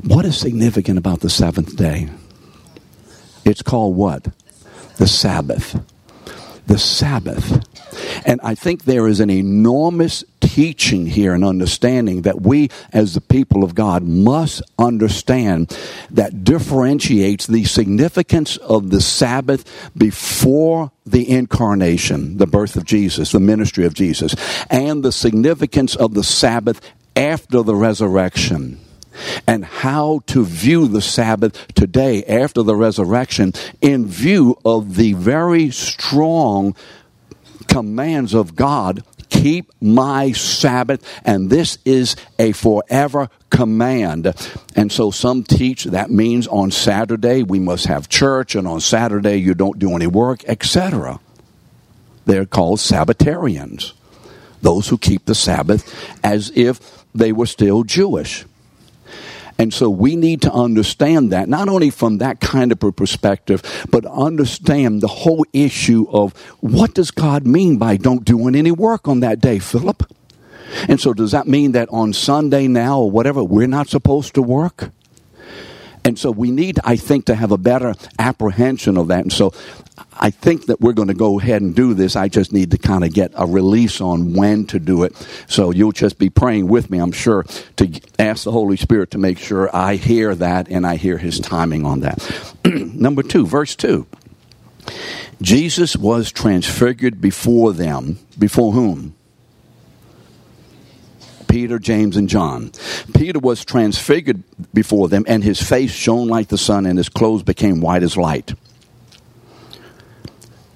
What 0.03 0.25
is 0.25 0.37
significant 0.37 0.97
about 0.97 1.21
the 1.21 1.29
seventh 1.29 1.75
day? 1.75 2.09
It's 3.43 3.61
called 3.61 3.95
what? 3.95 4.27
The 4.97 5.07
Sabbath. 5.07 5.79
The 6.67 6.79
Sabbath. 6.79 7.63
And 8.25 8.39
I 8.43 8.55
think 8.55 8.83
there 8.83 9.07
is 9.07 9.19
an 9.19 9.29
enormous 9.29 10.23
teaching 10.39 11.05
here 11.05 11.33
and 11.33 11.43
understanding 11.43 12.23
that 12.23 12.41
we, 12.41 12.69
as 12.91 13.13
the 13.13 13.21
people 13.21 13.63
of 13.63 13.75
God, 13.75 14.03
must 14.03 14.61
understand 14.79 15.77
that 16.11 16.43
differentiates 16.43 17.47
the 17.47 17.65
significance 17.65 18.57
of 18.57 18.89
the 18.89 19.01
Sabbath 19.01 19.91
before 19.97 20.91
the 21.05 21.29
incarnation, 21.29 22.37
the 22.37 22.47
birth 22.47 22.75
of 22.75 22.85
Jesus, 22.85 23.31
the 23.31 23.39
ministry 23.39 23.85
of 23.85 23.93
Jesus, 23.93 24.35
and 24.69 25.03
the 25.03 25.11
significance 25.11 25.95
of 25.95 26.13
the 26.13 26.23
Sabbath 26.23 26.81
after 27.15 27.61
the 27.61 27.75
resurrection 27.75 28.79
and 29.47 29.65
how 29.65 30.21
to 30.27 30.43
view 30.43 30.87
the 30.87 31.01
Sabbath 31.01 31.67
today 31.75 32.23
after 32.25 32.63
the 32.63 32.75
resurrection 32.75 33.53
in 33.81 34.05
view 34.05 34.57
of 34.65 34.95
the 34.95 35.13
very 35.13 35.71
strong 35.71 36.75
commands 37.67 38.33
of 38.33 38.55
God 38.55 39.03
keep 39.29 39.71
my 39.81 40.31
Sabbath, 40.31 41.05
and 41.25 41.49
this 41.49 41.77
is 41.85 42.15
a 42.39 42.51
forever 42.51 43.29
command. 43.49 44.33
And 44.75 44.91
so 44.91 45.11
some 45.11 45.43
teach 45.43 45.85
that 45.85 46.09
means 46.09 46.47
on 46.47 46.71
Saturday 46.71 47.43
we 47.43 47.59
must 47.59 47.87
have 47.87 48.09
church, 48.09 48.55
and 48.55 48.67
on 48.67 48.81
Saturday 48.81 49.37
you 49.37 49.53
don't 49.53 49.79
do 49.79 49.95
any 49.95 50.07
work, 50.07 50.43
etc. 50.45 51.19
They're 52.25 52.45
called 52.45 52.79
Sabbatarians, 52.79 53.93
those 54.61 54.87
who 54.87 54.97
keep 54.97 55.25
the 55.25 55.35
Sabbath 55.35 55.93
as 56.23 56.51
if 56.55 57.05
they 57.13 57.31
were 57.31 57.45
still 57.45 57.83
Jewish. 57.83 58.45
And 59.57 59.73
so 59.73 59.89
we 59.89 60.15
need 60.15 60.41
to 60.41 60.51
understand 60.51 61.31
that, 61.31 61.47
not 61.47 61.69
only 61.69 61.89
from 61.89 62.17
that 62.17 62.41
kind 62.41 62.71
of 62.71 62.83
a 62.83 62.91
perspective, 62.91 63.63
but 63.89 64.05
understand 64.05 65.01
the 65.01 65.07
whole 65.07 65.45
issue 65.53 66.07
of 66.09 66.37
what 66.59 66.93
does 66.93 67.11
God 67.11 67.47
mean 67.47 67.77
by 67.77 67.95
don't 67.97 68.25
doing 68.25 68.55
any 68.55 68.71
work 68.71 69.07
on 69.07 69.21
that 69.21 69.39
day, 69.39 69.59
Philip? 69.59 70.11
And 70.89 70.99
so 70.99 71.13
does 71.13 71.31
that 71.31 71.47
mean 71.47 71.71
that 71.71 71.87
on 71.89 72.11
Sunday 72.11 72.67
now 72.67 72.99
or 72.99 73.11
whatever, 73.11 73.43
we're 73.43 73.67
not 73.67 73.87
supposed 73.87 74.33
to 74.35 74.41
work? 74.41 74.91
And 76.05 76.19
so 76.19 76.29
we 76.29 76.51
need, 76.51 76.79
I 76.83 76.95
think, 76.95 77.25
to 77.25 77.35
have 77.35 77.51
a 77.51 77.57
better 77.57 77.95
apprehension 78.19 78.95
of 78.95 79.07
that. 79.07 79.21
And 79.21 79.33
so 79.33 79.53
I 80.13 80.29
think 80.29 80.67
that 80.67 80.79
we're 80.79 80.93
going 80.93 81.07
to 81.07 81.15
go 81.15 81.39
ahead 81.39 81.63
and 81.63 81.75
do 81.75 81.95
this. 81.95 82.15
I 82.15 82.29
just 82.29 82.53
need 82.53 82.71
to 82.71 82.77
kind 82.77 83.03
of 83.03 83.11
get 83.11 83.31
a 83.35 83.47
release 83.47 83.99
on 83.99 84.33
when 84.33 84.65
to 84.67 84.79
do 84.79 85.03
it. 85.03 85.15
So 85.47 85.71
you'll 85.71 85.91
just 85.91 86.19
be 86.19 86.29
praying 86.29 86.67
with 86.67 86.91
me, 86.91 86.99
I'm 86.99 87.11
sure, 87.11 87.43
to 87.77 87.99
ask 88.19 88.43
the 88.43 88.51
Holy 88.51 88.77
Spirit 88.77 89.11
to 89.11 89.17
make 89.17 89.39
sure 89.39 89.75
I 89.75 89.95
hear 89.95 90.35
that 90.35 90.69
and 90.69 90.85
I 90.85 90.95
hear 90.97 91.17
his 91.17 91.39
timing 91.39 91.85
on 91.85 92.01
that. 92.01 92.53
Number 92.65 93.23
two, 93.23 93.47
verse 93.47 93.75
two. 93.75 94.05
Jesus 95.41 95.97
was 95.97 96.31
transfigured 96.31 97.19
before 97.19 97.73
them. 97.73 98.19
Before 98.37 98.73
whom? 98.73 99.15
Peter, 101.55 101.79
James, 101.79 102.17
and 102.17 102.27
John. 102.27 102.69
Peter 103.13 103.39
was 103.39 103.63
transfigured 103.63 104.43
before 104.73 105.07
them, 105.07 105.23
and 105.25 105.41
his 105.41 105.63
face 105.63 105.89
shone 105.89 106.27
like 106.27 106.49
the 106.49 106.57
sun, 106.57 106.85
and 106.85 106.97
his 106.97 107.07
clothes 107.07 107.43
became 107.43 107.79
white 107.79 108.03
as 108.03 108.17
light. 108.17 108.53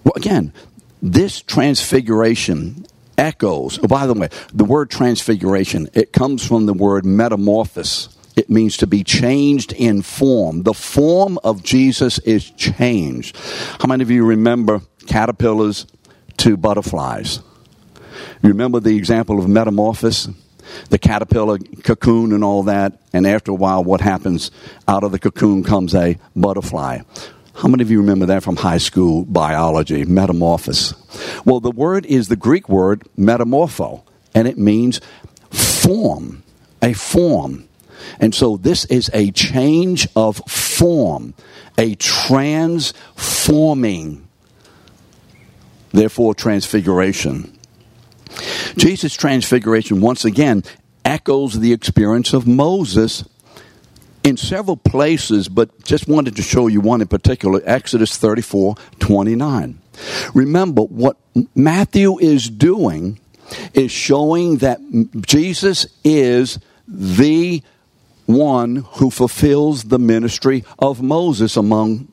Well, 0.05 0.13
again, 0.15 0.53
this 1.01 1.41
transfiguration 1.41 2.86
echoes. 3.17 3.77
Oh, 3.83 3.88
by 3.89 4.07
the 4.07 4.13
way, 4.13 4.29
the 4.53 4.63
word 4.63 4.89
transfiguration, 4.89 5.89
it 5.93 6.13
comes 6.13 6.48
from 6.48 6.65
the 6.65 6.74
word 6.74 7.05
metamorphosis. 7.05 8.07
It 8.38 8.50
means 8.50 8.77
to 8.77 8.88
be 8.88 9.03
changed 9.03 9.74
in 9.74 10.01
form. 10.01 10.63
The 10.63 10.74
form 10.74 11.39
of 11.43 11.62
Jesus 11.62 12.19
is 12.19 12.51
changed. 12.51 13.36
How 13.81 13.88
many 13.88 14.01
of 14.01 14.09
you 14.09 14.25
remember 14.25 14.79
caterpillars 15.07 15.88
to 16.38 16.55
butterflies? 16.55 17.39
You 18.41 18.48
remember 18.48 18.79
the 18.79 18.95
example 18.95 19.39
of 19.39 19.50
metamorphosis? 19.50 20.29
The 20.89 20.97
caterpillar 20.97 21.59
cocoon 21.83 22.33
and 22.33 22.43
all 22.43 22.63
that. 22.63 22.99
And 23.13 23.27
after 23.27 23.51
a 23.51 23.55
while, 23.55 23.83
what 23.83 24.01
happens? 24.01 24.49
Out 24.88 25.03
of 25.03 25.11
the 25.11 25.19
cocoon 25.19 25.63
comes 25.63 25.93
a 25.95 26.17
butterfly. 26.35 27.01
How 27.55 27.67
many 27.67 27.83
of 27.83 27.91
you 27.91 27.99
remember 27.99 28.25
that 28.27 28.43
from 28.43 28.55
high 28.55 28.77
school 28.77 29.25
biology? 29.25 30.05
Metamorphosis. 30.05 30.93
Well, 31.43 31.59
the 31.59 31.71
word 31.71 32.05
is 32.05 32.29
the 32.29 32.38
Greek 32.38 32.69
word 32.69 33.03
metamorpho, 33.17 34.03
and 34.33 34.47
it 34.47 34.57
means 34.57 35.01
form, 35.51 36.43
a 36.81 36.93
form. 36.93 37.67
And 38.19 38.33
so 38.33 38.55
this 38.55 38.85
is 38.85 39.11
a 39.13 39.31
change 39.31 40.07
of 40.15 40.38
form, 40.47 41.33
a 41.77 41.95
transforming, 41.95 44.25
therefore, 45.91 46.33
transfiguration. 46.33 47.58
Jesus' 48.77 49.13
transfiguration, 49.15 50.01
once 50.01 50.25
again, 50.25 50.63
echoes 51.05 51.60
the 51.60 51.74
experience 51.74 52.34
of 52.34 52.48
Moses 52.48 53.24
in 54.24 54.38
several 54.38 54.77
places, 54.77 55.50
but 55.50 55.84
just 55.84 56.08
wanted 56.08 56.36
to 56.36 56.41
show 56.41 56.67
you 56.67 56.81
one 56.81 57.01
in 57.01 57.08
particular 57.08 57.62
Exodus 57.65 58.17
34 58.17 58.75
29. 59.00 59.79
Remember, 60.34 60.84
what 60.84 61.17
Matthew 61.55 62.19
is 62.19 62.50
doing 62.50 63.19
is 63.74 63.91
showing 63.91 64.58
that 64.58 64.79
Jesus 65.25 65.88
is 66.03 66.60
the 66.88 67.63
one 68.25 68.77
who 68.93 69.10
fulfills 69.10 69.86
the 69.86 70.00
ministry 70.00 70.63
of 70.77 71.01
Moses 71.01 71.58
among 71.58 72.08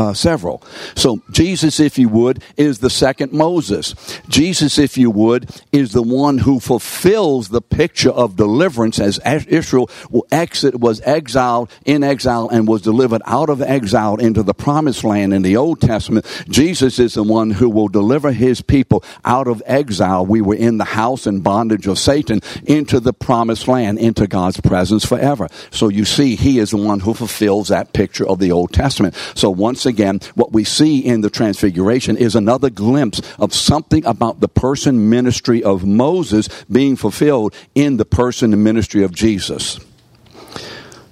uh, 0.00 0.14
several. 0.14 0.62
So, 0.94 1.20
Jesus, 1.30 1.78
if 1.78 1.98
you 1.98 2.08
would, 2.08 2.42
is 2.56 2.78
the 2.78 2.88
second 2.88 3.32
Moses. 3.32 3.94
Jesus, 4.28 4.78
if 4.78 4.96
you 4.96 5.10
would, 5.10 5.50
is 5.72 5.92
the 5.92 6.02
one 6.02 6.38
who 6.38 6.58
fulfills 6.58 7.50
the 7.50 7.60
picture 7.60 8.10
of 8.10 8.34
deliverance 8.36 8.98
as 8.98 9.18
Israel 9.46 9.90
exit, 10.32 10.80
was 10.80 11.02
exiled 11.02 11.70
in 11.84 12.02
exile 12.02 12.48
and 12.48 12.66
was 12.66 12.80
delivered 12.80 13.20
out 13.26 13.50
of 13.50 13.60
exile 13.60 14.16
into 14.16 14.42
the 14.42 14.54
promised 14.54 15.04
land 15.04 15.34
in 15.34 15.42
the 15.42 15.58
Old 15.58 15.82
Testament. 15.82 16.24
Jesus 16.48 16.98
is 16.98 17.14
the 17.14 17.22
one 17.22 17.50
who 17.50 17.68
will 17.68 17.88
deliver 17.88 18.32
his 18.32 18.62
people 18.62 19.04
out 19.26 19.48
of 19.48 19.62
exile. 19.66 20.24
We 20.24 20.40
were 20.40 20.54
in 20.54 20.78
the 20.78 20.84
house 20.84 21.26
and 21.26 21.44
bondage 21.44 21.86
of 21.86 21.98
Satan 21.98 22.40
into 22.64 23.00
the 23.00 23.12
promised 23.12 23.68
land, 23.68 23.98
into 23.98 24.26
God's 24.26 24.60
presence 24.62 25.04
forever. 25.04 25.48
So 25.70 25.88
you 25.88 26.06
see, 26.06 26.36
he 26.36 26.58
is 26.58 26.70
the 26.70 26.78
one 26.78 27.00
who 27.00 27.12
fulfills 27.12 27.68
that 27.68 27.92
picture 27.92 28.26
of 28.26 28.38
the 28.38 28.52
Old 28.52 28.72
Testament. 28.72 29.14
So 29.34 29.50
once 29.50 29.89
again, 29.90 30.20
what 30.34 30.52
we 30.52 30.64
see 30.64 30.98
in 31.00 31.20
the 31.20 31.28
Transfiguration 31.28 32.16
is 32.16 32.34
another 32.34 32.70
glimpse 32.70 33.20
of 33.38 33.52
something 33.52 34.04
about 34.06 34.40
the 34.40 34.48
person 34.48 35.10
ministry 35.10 35.62
of 35.62 35.84
Moses 35.84 36.48
being 36.70 36.96
fulfilled 36.96 37.54
in 37.74 37.98
the 37.98 38.06
person 38.06 38.54
and 38.54 38.64
ministry 38.64 39.02
of 39.02 39.14
Jesus. 39.14 39.78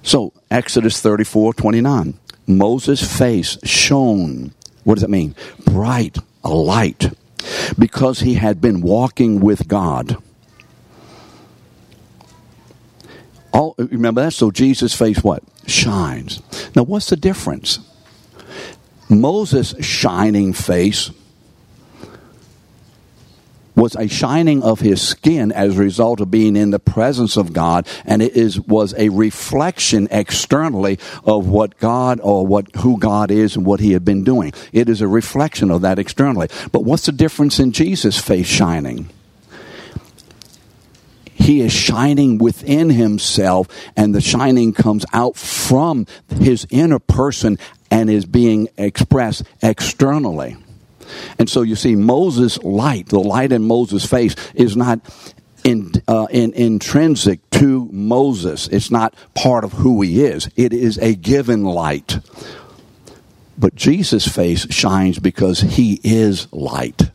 So, 0.01 0.33
Exodus 0.49 0.99
34 1.01 1.53
29. 1.53 2.17
Moses' 2.47 3.17
face 3.17 3.59
shone. 3.63 4.51
What 4.83 4.95
does 4.95 5.03
that 5.03 5.09
mean? 5.09 5.35
Bright, 5.65 6.17
a 6.43 6.49
light, 6.49 7.13
because 7.77 8.21
he 8.21 8.33
had 8.33 8.59
been 8.59 8.81
walking 8.81 9.39
with 9.39 9.67
God. 9.67 10.17
All, 13.53 13.75
remember 13.77 14.21
that? 14.21 14.33
So 14.33 14.51
Jesus' 14.51 14.95
face 14.95 15.23
what? 15.23 15.43
Shines. 15.67 16.41
Now, 16.75 16.83
what's 16.83 17.09
the 17.09 17.15
difference? 17.15 17.79
Moses' 19.09 19.75
shining 19.83 20.53
face 20.53 21.11
was 23.79 23.95
a 23.95 24.07
shining 24.07 24.61
of 24.61 24.81
his 24.81 25.01
skin 25.01 25.51
as 25.53 25.77
a 25.77 25.81
result 25.81 26.19
of 26.19 26.29
being 26.29 26.55
in 26.57 26.71
the 26.71 26.79
presence 26.79 27.37
of 27.37 27.53
God, 27.53 27.87
and 28.05 28.21
it 28.21 28.35
is 28.35 28.59
was 28.59 28.93
a 28.97 29.09
reflection 29.09 30.07
externally 30.11 30.99
of 31.23 31.47
what 31.47 31.79
God 31.79 32.19
or 32.21 32.45
what 32.45 32.75
who 32.77 32.99
God 32.99 33.31
is 33.31 33.55
and 33.55 33.65
what 33.65 33.79
He 33.79 33.93
had 33.93 34.03
been 34.03 34.23
doing. 34.23 34.51
It 34.73 34.89
is 34.89 35.01
a 35.01 35.07
reflection 35.07 35.71
of 35.71 35.81
that 35.81 35.97
externally. 35.97 36.49
But 36.71 36.83
what's 36.83 37.05
the 37.05 37.13
difference 37.13 37.59
in 37.59 37.71
Jesus' 37.71 38.19
face 38.19 38.47
shining? 38.47 39.09
he 41.49 41.61
is 41.61 41.71
shining 41.71 42.37
within 42.37 42.91
himself 42.91 43.67
and 43.95 44.13
the 44.13 44.21
shining 44.21 44.71
comes 44.71 45.05
out 45.13 45.35
from 45.35 46.05
his 46.39 46.67
inner 46.69 46.99
person 46.99 47.57
and 47.91 48.09
is 48.09 48.25
being 48.25 48.69
expressed 48.77 49.43
externally. 49.61 50.57
And 51.37 51.49
so 51.49 51.61
you 51.61 51.75
see, 51.75 51.95
Moses' 51.95 52.61
light, 52.63 53.07
the 53.07 53.19
light 53.19 53.51
in 53.51 53.65
Moses' 53.65 54.05
face, 54.05 54.35
is 54.53 54.77
not 54.77 54.99
in, 55.63 55.91
uh, 56.07 56.27
in, 56.29 56.53
intrinsic 56.53 57.47
to 57.51 57.89
Moses. 57.91 58.67
It's 58.67 58.91
not 58.91 59.15
part 59.33 59.63
of 59.63 59.73
who 59.73 60.01
he 60.01 60.23
is. 60.23 60.49
It 60.55 60.73
is 60.73 60.97
a 60.99 61.15
given 61.15 61.63
light. 61.63 62.19
But 63.57 63.75
Jesus' 63.75 64.27
face 64.27 64.71
shines 64.71 65.19
because 65.19 65.59
he 65.59 65.99
is 66.03 66.47
light. 66.53 67.11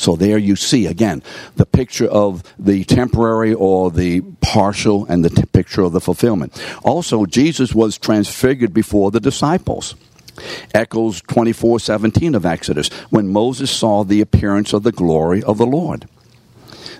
So 0.00 0.16
there 0.16 0.38
you 0.38 0.56
see 0.56 0.86
again 0.86 1.22
the 1.56 1.66
picture 1.66 2.06
of 2.06 2.42
the 2.58 2.84
temporary 2.84 3.52
or 3.52 3.90
the 3.90 4.22
partial 4.40 5.04
and 5.04 5.22
the 5.22 5.28
t- 5.28 5.44
picture 5.52 5.82
of 5.82 5.92
the 5.92 6.00
fulfillment. 6.00 6.58
Also, 6.82 7.26
Jesus 7.26 7.74
was 7.74 7.98
transfigured 7.98 8.72
before 8.72 9.10
the 9.10 9.20
disciples 9.20 9.94
echoes 10.72 11.20
24:17 11.20 12.34
of 12.34 12.46
Exodus 12.46 12.88
when 13.10 13.28
Moses 13.28 13.70
saw 13.70 14.02
the 14.02 14.22
appearance 14.22 14.72
of 14.72 14.84
the 14.84 14.92
glory 14.92 15.42
of 15.42 15.58
the 15.58 15.66
Lord. 15.66 16.06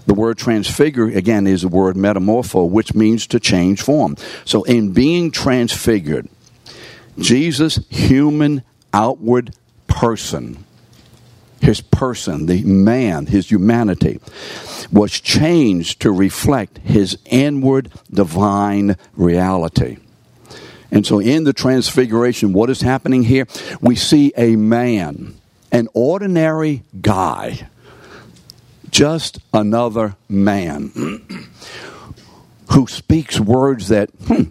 The 0.04 0.12
word 0.12 0.36
transfigure 0.36 1.06
again 1.06 1.46
is 1.46 1.62
the 1.62 1.68
word 1.68 1.96
metamorpho 1.96 2.68
which 2.68 2.94
means 2.94 3.26
to 3.28 3.40
change 3.40 3.80
form. 3.80 4.16
So 4.44 4.62
in 4.64 4.92
being 4.92 5.30
transfigured 5.30 6.28
Jesus 7.18 7.80
human 7.88 8.62
outward 8.92 9.54
person 9.86 10.66
his 11.60 11.80
person, 11.80 12.46
the 12.46 12.62
man, 12.64 13.26
his 13.26 13.50
humanity, 13.50 14.20
was 14.90 15.12
changed 15.12 16.00
to 16.00 16.10
reflect 16.10 16.78
his 16.78 17.18
inward 17.26 17.90
divine 18.10 18.96
reality. 19.14 19.98
And 20.90 21.06
so 21.06 21.20
in 21.20 21.44
the 21.44 21.52
transfiguration, 21.52 22.52
what 22.52 22.70
is 22.70 22.80
happening 22.80 23.22
here? 23.22 23.46
We 23.80 23.94
see 23.94 24.32
a 24.36 24.56
man, 24.56 25.34
an 25.70 25.88
ordinary 25.94 26.82
guy, 27.00 27.68
just 28.90 29.38
another 29.52 30.16
man 30.28 30.90
who 32.72 32.86
speaks 32.88 33.38
words 33.38 33.88
that, 33.88 34.10
hmm, 34.26 34.44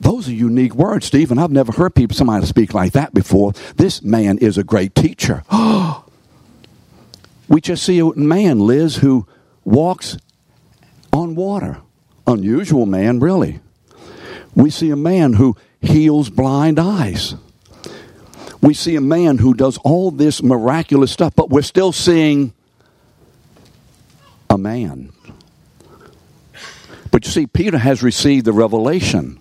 those 0.00 0.28
are 0.28 0.32
unique 0.32 0.74
words, 0.74 1.06
Stephen. 1.06 1.38
I've 1.38 1.50
never 1.50 1.72
heard 1.72 1.94
people 1.94 2.16
somebody 2.16 2.46
speak 2.46 2.72
like 2.72 2.92
that 2.92 3.12
before. 3.12 3.52
This 3.76 4.02
man 4.02 4.38
is 4.38 4.56
a 4.56 4.64
great 4.64 4.94
teacher. 4.94 5.42
we 7.48 7.60
just 7.60 7.82
see 7.82 7.98
a 7.98 8.14
man, 8.14 8.58
Liz, 8.58 8.96
who 8.96 9.26
walks 9.64 10.16
on 11.12 11.34
water. 11.34 11.78
Unusual 12.26 12.84
man, 12.84 13.20
really 13.20 13.60
we 14.58 14.70
see 14.70 14.90
a 14.90 14.96
man 14.96 15.34
who 15.34 15.56
heals 15.80 16.30
blind 16.30 16.80
eyes. 16.80 17.36
We 18.60 18.74
see 18.74 18.96
a 18.96 19.00
man 19.00 19.38
who 19.38 19.54
does 19.54 19.78
all 19.78 20.10
this 20.10 20.42
miraculous 20.42 21.12
stuff, 21.12 21.32
but 21.36 21.48
we're 21.48 21.62
still 21.62 21.92
seeing 21.92 22.52
a 24.50 24.58
man. 24.58 25.12
But 27.12 27.24
you 27.24 27.30
see, 27.30 27.46
Peter 27.46 27.78
has 27.78 28.02
received 28.02 28.46
the 28.46 28.52
revelation. 28.52 29.38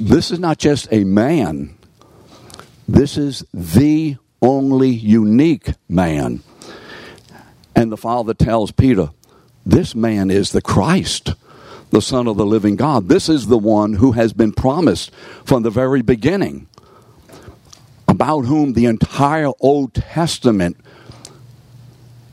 This 0.00 0.30
is 0.30 0.38
not 0.38 0.56
just 0.56 0.88
a 0.90 1.04
man, 1.04 1.76
this 2.88 3.18
is 3.18 3.44
the 3.52 4.16
only 4.40 4.90
unique 4.90 5.74
man. 5.90 6.42
And 7.76 7.92
the 7.92 7.96
Father 7.96 8.34
tells 8.34 8.72
Peter, 8.72 9.10
This 9.64 9.94
man 9.94 10.32
is 10.32 10.50
the 10.50 10.62
Christ 10.62 11.34
the 11.90 12.02
Son 12.02 12.26
of 12.26 12.36
the 12.36 12.46
living 12.46 12.76
God. 12.76 13.08
This 13.08 13.28
is 13.28 13.46
the 13.46 13.58
one 13.58 13.94
who 13.94 14.12
has 14.12 14.32
been 14.32 14.52
promised 14.52 15.12
from 15.44 15.62
the 15.62 15.70
very 15.70 16.02
beginning, 16.02 16.68
about 18.08 18.42
whom 18.42 18.72
the 18.72 18.86
entire 18.86 19.50
Old 19.60 19.94
Testament 19.94 20.76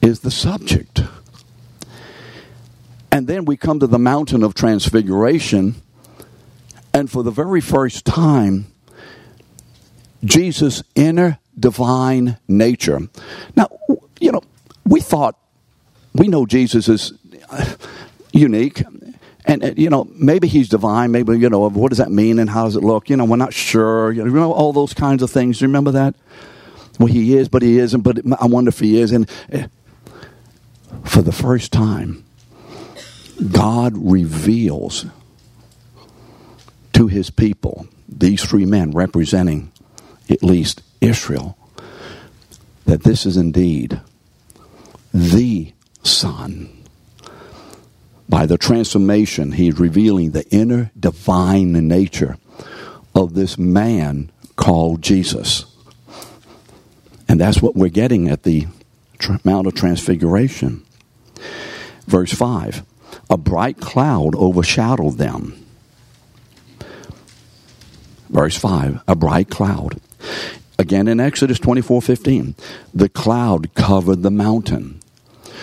is 0.02 0.22
the 0.22 0.32
subject. 0.32 1.02
And 3.12 3.28
then 3.28 3.46
we 3.46 3.56
come 3.58 3.80
to 3.80 3.88
the 3.88 4.00
mountain 4.00 4.44
of 4.44 4.56
transfiguration, 4.56 5.76
and 6.94 7.10
for 7.10 7.24
the 7.24 7.32
very 7.32 7.62
first 7.62 8.06
time, 8.06 8.68
Jesus' 10.24 10.84
inner 10.96 11.40
divine 11.58 12.38
nature. 12.48 13.00
Now, 13.56 13.70
we 14.86 15.02
thought, 15.02 15.38
we 16.14 16.28
know 16.28 16.46
Jesus 16.46 16.88
is 16.88 17.14
unique. 18.32 18.84
And, 19.46 19.78
you 19.78 19.90
know 19.90 20.08
maybe 20.16 20.48
he's 20.48 20.70
divine. 20.70 21.12
Maybe 21.12 21.38
you 21.38 21.50
know 21.50 21.68
what 21.70 21.90
does 21.90 21.98
that 21.98 22.12
mean 22.12 22.40
and 22.40 22.50
how 22.50 22.64
does 22.64 22.78
it 22.78 22.84
look? 22.84 23.10
You 23.10 23.18
know 23.18 23.26
we're 23.26 23.36
not 23.36 23.54
sure. 23.54 24.12
You 24.12 24.24
know 24.24 24.54
all 24.54 24.72
those 24.72 24.94
kinds 24.94 25.22
of 25.22 25.30
things. 25.30 25.60
You 25.60 25.68
remember 25.68 25.92
that? 25.92 26.16
Well 26.98 27.08
he 27.08 27.36
is 27.36 27.50
but 27.50 27.62
he 27.62 27.78
isn't 27.80 28.02
but 28.02 28.20
i 28.40 28.46
wonder 28.46 28.70
if 28.70 28.80
he 28.80 29.00
is. 29.00 29.12
And 29.12 29.30
eh, 29.52 29.68
for 31.04 31.22
the 31.22 31.34
first 31.34 31.74
time 31.74 32.24
god 33.52 33.94
reveals 33.98 35.06
to 36.94 37.08
his 37.08 37.30
people 37.30 37.88
these 38.08 38.44
three 38.46 38.66
men 38.66 38.92
representing 38.92 39.72
at 40.30 40.44
least 40.44 40.82
israel 41.02 41.58
that 42.86 43.04
this 43.04 43.26
is 43.26 43.36
indeed 43.36 44.00
the 45.14 45.74
son 46.04 46.84
by 48.34 48.48
the 48.48 48.58
transformation, 48.58 49.52
he's 49.52 49.78
revealing 49.78 50.32
the 50.32 50.48
inner 50.50 50.92
divine 51.00 51.74
nature 51.88 52.38
of 53.14 53.36
this 53.36 53.60
man 53.60 54.32
called 54.56 55.04
Jesus. 55.04 55.66
And 57.28 57.40
that's 57.40 57.62
what 57.62 57.76
we're 57.76 57.90
getting 57.90 58.30
at 58.30 58.42
the 58.42 58.66
Mount 59.44 59.68
of 59.68 59.76
Transfiguration. 59.76 60.84
Verse 62.08 62.34
5 62.34 62.84
A 63.30 63.38
bright 63.38 63.80
cloud 63.80 64.34
overshadowed 64.34 65.20
them. 65.20 65.56
Verse 68.30 68.58
5 68.58 69.04
A 69.08 69.16
bright 69.16 69.50
cloud. 69.50 70.00
Again 70.80 71.08
in 71.08 71.20
Exodus 71.20 71.60
24 71.60 72.02
15, 72.02 72.56
the 72.96 73.10
cloud 73.10 73.76
covered 73.76 74.24
the 74.24 74.32
mountain. 74.32 75.03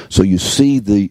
So 0.09 0.23
you 0.23 0.39
see 0.39 0.79
the 0.79 1.11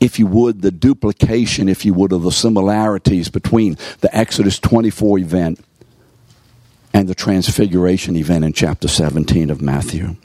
if 0.00 0.18
you 0.18 0.26
would, 0.26 0.62
the 0.62 0.70
duplication, 0.70 1.68
if 1.68 1.84
you 1.84 1.92
would, 1.92 2.12
of 2.12 2.22
the 2.22 2.32
similarities 2.32 3.28
between 3.28 3.76
the 4.00 4.14
Exodus 4.16 4.58
24 4.58 5.18
event 5.18 5.64
and 6.94 7.06
the 7.06 7.14
Transfiguration 7.14 8.16
event 8.16 8.44
in 8.44 8.54
chapter 8.54 8.88
17 8.88 9.50
of 9.50 9.60
Matthew. 9.60 10.16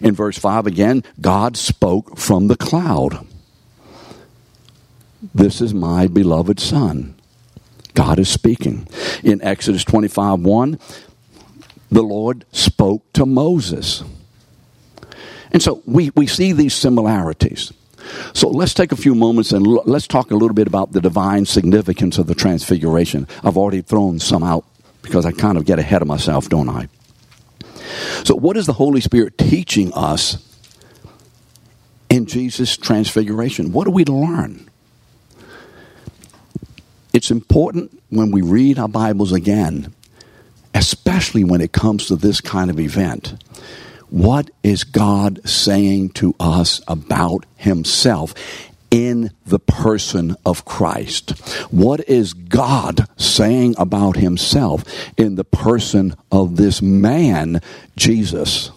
In 0.00 0.14
verse 0.14 0.38
5 0.38 0.66
again, 0.66 1.04
God 1.20 1.58
spoke 1.58 2.16
from 2.16 2.48
the 2.48 2.56
cloud. 2.56 3.26
This 5.34 5.60
is 5.60 5.74
my 5.74 6.06
beloved 6.06 6.58
Son. 6.58 7.14
God 7.92 8.18
is 8.18 8.30
speaking. 8.30 8.88
In 9.22 9.42
Exodus 9.42 9.84
25 9.84 10.40
1, 10.40 10.78
the 11.90 12.02
Lord 12.02 12.46
spoke 12.52 13.12
to 13.12 13.26
Moses. 13.26 14.02
And 15.52 15.62
so 15.62 15.82
we, 15.86 16.10
we 16.14 16.26
see 16.26 16.52
these 16.52 16.74
similarities. 16.74 17.72
So 18.32 18.48
let's 18.48 18.74
take 18.74 18.92
a 18.92 18.96
few 18.96 19.14
moments 19.14 19.52
and 19.52 19.66
l- 19.66 19.82
let's 19.84 20.06
talk 20.06 20.30
a 20.30 20.34
little 20.34 20.54
bit 20.54 20.66
about 20.66 20.92
the 20.92 21.00
divine 21.00 21.46
significance 21.46 22.18
of 22.18 22.26
the 22.26 22.34
transfiguration. 22.34 23.26
I've 23.44 23.56
already 23.56 23.82
thrown 23.82 24.18
some 24.18 24.42
out 24.42 24.64
because 25.02 25.26
I 25.26 25.32
kind 25.32 25.58
of 25.58 25.64
get 25.64 25.78
ahead 25.78 26.02
of 26.02 26.08
myself, 26.08 26.48
don't 26.48 26.68
I? 26.68 26.88
So, 28.24 28.34
what 28.34 28.56
is 28.56 28.66
the 28.66 28.72
Holy 28.72 29.00
Spirit 29.00 29.36
teaching 29.38 29.92
us 29.94 30.38
in 32.08 32.26
Jesus' 32.26 32.76
transfiguration? 32.76 33.72
What 33.72 33.86
are 33.86 33.92
we 33.92 34.04
learn? 34.04 34.68
It's 37.12 37.30
important 37.30 38.00
when 38.10 38.30
we 38.30 38.42
read 38.42 38.78
our 38.78 38.88
Bibles 38.88 39.32
again, 39.32 39.92
especially 40.74 41.42
when 41.42 41.60
it 41.60 41.72
comes 41.72 42.06
to 42.06 42.16
this 42.16 42.40
kind 42.40 42.70
of 42.70 42.78
event. 42.78 43.42
What 44.10 44.50
is 44.64 44.82
God 44.82 45.48
saying 45.48 46.10
to 46.10 46.34
us 46.40 46.80
about 46.88 47.46
Himself 47.56 48.34
in 48.90 49.30
the 49.46 49.60
person 49.60 50.36
of 50.44 50.64
Christ? 50.64 51.30
What 51.70 52.08
is 52.08 52.32
God 52.34 53.06
saying 53.16 53.76
about 53.78 54.16
Himself 54.16 54.84
in 55.16 55.36
the 55.36 55.44
person 55.44 56.16
of 56.32 56.56
this 56.56 56.82
man, 56.82 57.60
Jesus? 57.96 58.72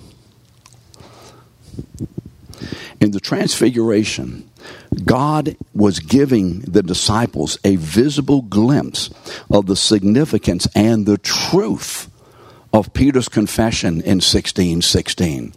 In 3.02 3.10
the 3.10 3.20
Transfiguration, 3.20 4.48
God 5.04 5.58
was 5.74 6.00
giving 6.00 6.60
the 6.60 6.84
disciples 6.84 7.58
a 7.64 7.76
visible 7.78 8.44
glimpse 8.44 9.10
of 9.50 9.66
the 9.66 9.76
significance 9.76 10.68
and 10.76 11.08
the 11.08 11.18
truth 11.18 12.10
of 12.74 12.92
Peter's 12.94 13.30
confession 13.30 14.02
in 14.02 14.20
1616. 14.20 15.54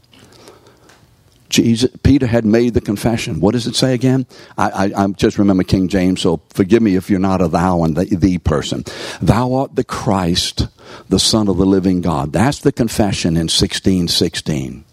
Jesus, 1.48 1.90
Peter 2.02 2.26
had 2.26 2.44
made 2.44 2.74
the 2.74 2.80
confession. 2.80 3.40
What 3.40 3.52
does 3.52 3.66
it 3.66 3.76
say 3.76 3.94
again? 3.94 4.26
I, 4.58 4.70
I, 4.70 5.04
I, 5.04 5.06
just 5.08 5.38
remember 5.38 5.62
King 5.62 5.88
James, 5.88 6.20
so 6.20 6.40
forgive 6.50 6.82
me 6.82 6.96
if 6.96 7.08
you're 7.08 7.20
not 7.20 7.40
a 7.40 7.48
thou 7.48 7.84
and 7.84 7.96
the, 7.96 8.04
the 8.04 8.38
person. 8.38 8.84
Thou 9.22 9.54
art 9.54 9.76
the 9.76 9.84
Christ, 9.84 10.66
the 11.08 11.20
Son 11.20 11.48
of 11.48 11.56
the 11.56 11.64
living 11.64 12.00
God. 12.00 12.32
That's 12.32 12.58
the 12.60 12.72
confession 12.72 13.36
in 13.36 13.48
1616. 13.48 14.84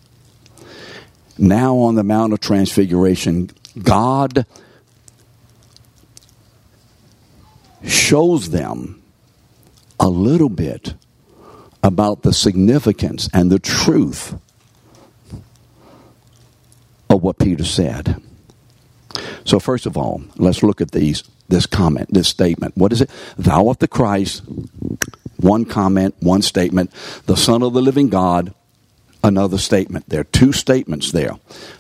Now 1.40 1.78
on 1.78 1.96
the 1.96 2.04
Mount 2.04 2.34
of 2.34 2.40
Transfiguration, 2.40 3.50
God 3.82 4.46
shows 7.84 8.52
them 8.52 9.02
a 10.00 10.08
little 10.08 10.50
bit 10.50 10.94
about 11.84 12.24
the 12.24 12.34
significance 12.34 13.30
and 13.34 13.52
the 13.52 13.60
truth 13.60 14.34
of 17.10 17.22
what 17.22 17.38
Peter 17.38 17.66
said. 17.66 18.22
So, 19.44 19.60
first 19.60 19.86
of 19.86 19.98
all, 19.98 20.24
let's 20.38 20.64
look 20.64 20.82
at 20.82 20.92
these 20.92 21.24
this 21.50 21.66
comment, 21.66 22.12
this 22.12 22.28
statement. 22.28 22.76
What 22.78 22.94
is 22.94 23.02
it? 23.02 23.10
Thou 23.38 23.68
art 23.68 23.80
the 23.80 23.88
Christ. 23.88 24.44
One 25.38 25.66
comment, 25.66 26.16
one 26.20 26.42
statement. 26.42 26.92
The 27.26 27.36
Son 27.38 27.62
of 27.62 27.74
the 27.74 27.82
living 27.82 28.10
God. 28.10 28.54
Another 29.24 29.58
statement. 29.58 30.10
There 30.10 30.22
are 30.22 30.26
two 30.26 30.52
statements 30.52 31.12
there. 31.12 31.32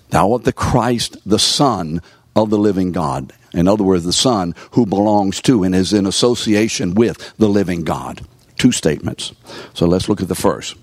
Thou 0.09 0.33
art 0.33 0.43
the 0.43 0.53
Christ, 0.53 1.17
the 1.25 1.39
Son 1.39 2.01
of 2.35 2.49
the 2.49 2.57
living 2.57 2.91
God. 2.91 3.33
In 3.53 3.67
other 3.67 3.83
words, 3.83 4.03
the 4.03 4.13
Son 4.13 4.53
who 4.71 4.85
belongs 4.85 5.41
to 5.41 5.63
and 5.63 5.73
is 5.75 5.93
in 5.93 6.05
association 6.05 6.93
with 6.93 7.33
the 7.37 7.49
living 7.49 7.83
God. 7.83 8.21
Two 8.63 8.71
statements. 8.71 9.33
So 9.73 9.85
let's 9.85 10.07
look 10.07 10.21
at 10.21 10.29
the 10.29 10.35
first. 10.35 10.77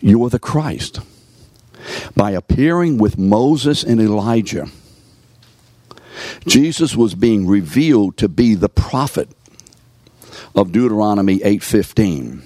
You 0.00 0.24
are 0.24 0.28
the 0.28 0.40
Christ. 0.40 0.98
By 2.16 2.32
appearing 2.32 2.98
with 2.98 3.16
Moses 3.16 3.84
and 3.84 4.00
Elijah, 4.00 4.66
Jesus 6.48 6.96
was 6.96 7.14
being 7.14 7.46
revealed 7.46 8.16
to 8.16 8.28
be 8.28 8.56
the 8.56 8.68
prophet 8.68 9.28
of 10.56 10.72
Deuteronomy 10.72 11.38
8:15. 11.44 12.42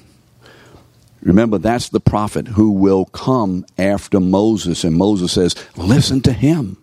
Remember, 1.23 1.57
that's 1.57 1.89
the 1.89 1.99
prophet 1.99 2.49
who 2.49 2.73
will 2.73 3.07
come 3.07 3.65
after 3.79 4.21
Moses, 4.21 4.85
and 4.85 4.95
Moses 4.95 5.33
says, 5.33 5.55
Listen 5.75 6.21
to 6.21 6.35
him. 6.35 6.77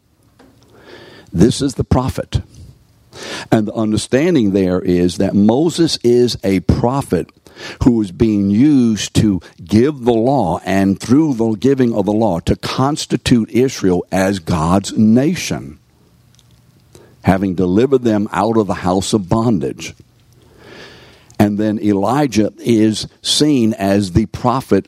This 1.31 1.61
is 1.61 1.75
the 1.75 1.83
prophet. 1.83 2.41
And 3.51 3.67
the 3.67 3.73
understanding 3.73 4.51
there 4.51 4.79
is 4.79 5.17
that 5.17 5.33
Moses 5.33 5.97
is 6.03 6.37
a 6.43 6.59
prophet 6.61 7.29
who 7.83 8.01
is 8.01 8.11
being 8.11 8.49
used 8.49 9.15
to 9.15 9.41
give 9.63 10.03
the 10.03 10.13
law 10.13 10.59
and 10.65 10.99
through 10.99 11.33
the 11.33 11.53
giving 11.53 11.93
of 11.93 12.05
the 12.05 12.13
law 12.13 12.39
to 12.41 12.55
constitute 12.55 13.49
Israel 13.49 14.05
as 14.11 14.39
God's 14.39 14.97
nation, 14.97 15.79
having 17.23 17.55
delivered 17.55 18.03
them 18.03 18.27
out 18.31 18.57
of 18.57 18.67
the 18.67 18.73
house 18.73 19.13
of 19.13 19.29
bondage. 19.29 19.93
And 21.39 21.57
then 21.57 21.79
Elijah 21.79 22.53
is 22.59 23.07
seen 23.21 23.73
as 23.73 24.11
the 24.11 24.25
prophet, 24.27 24.87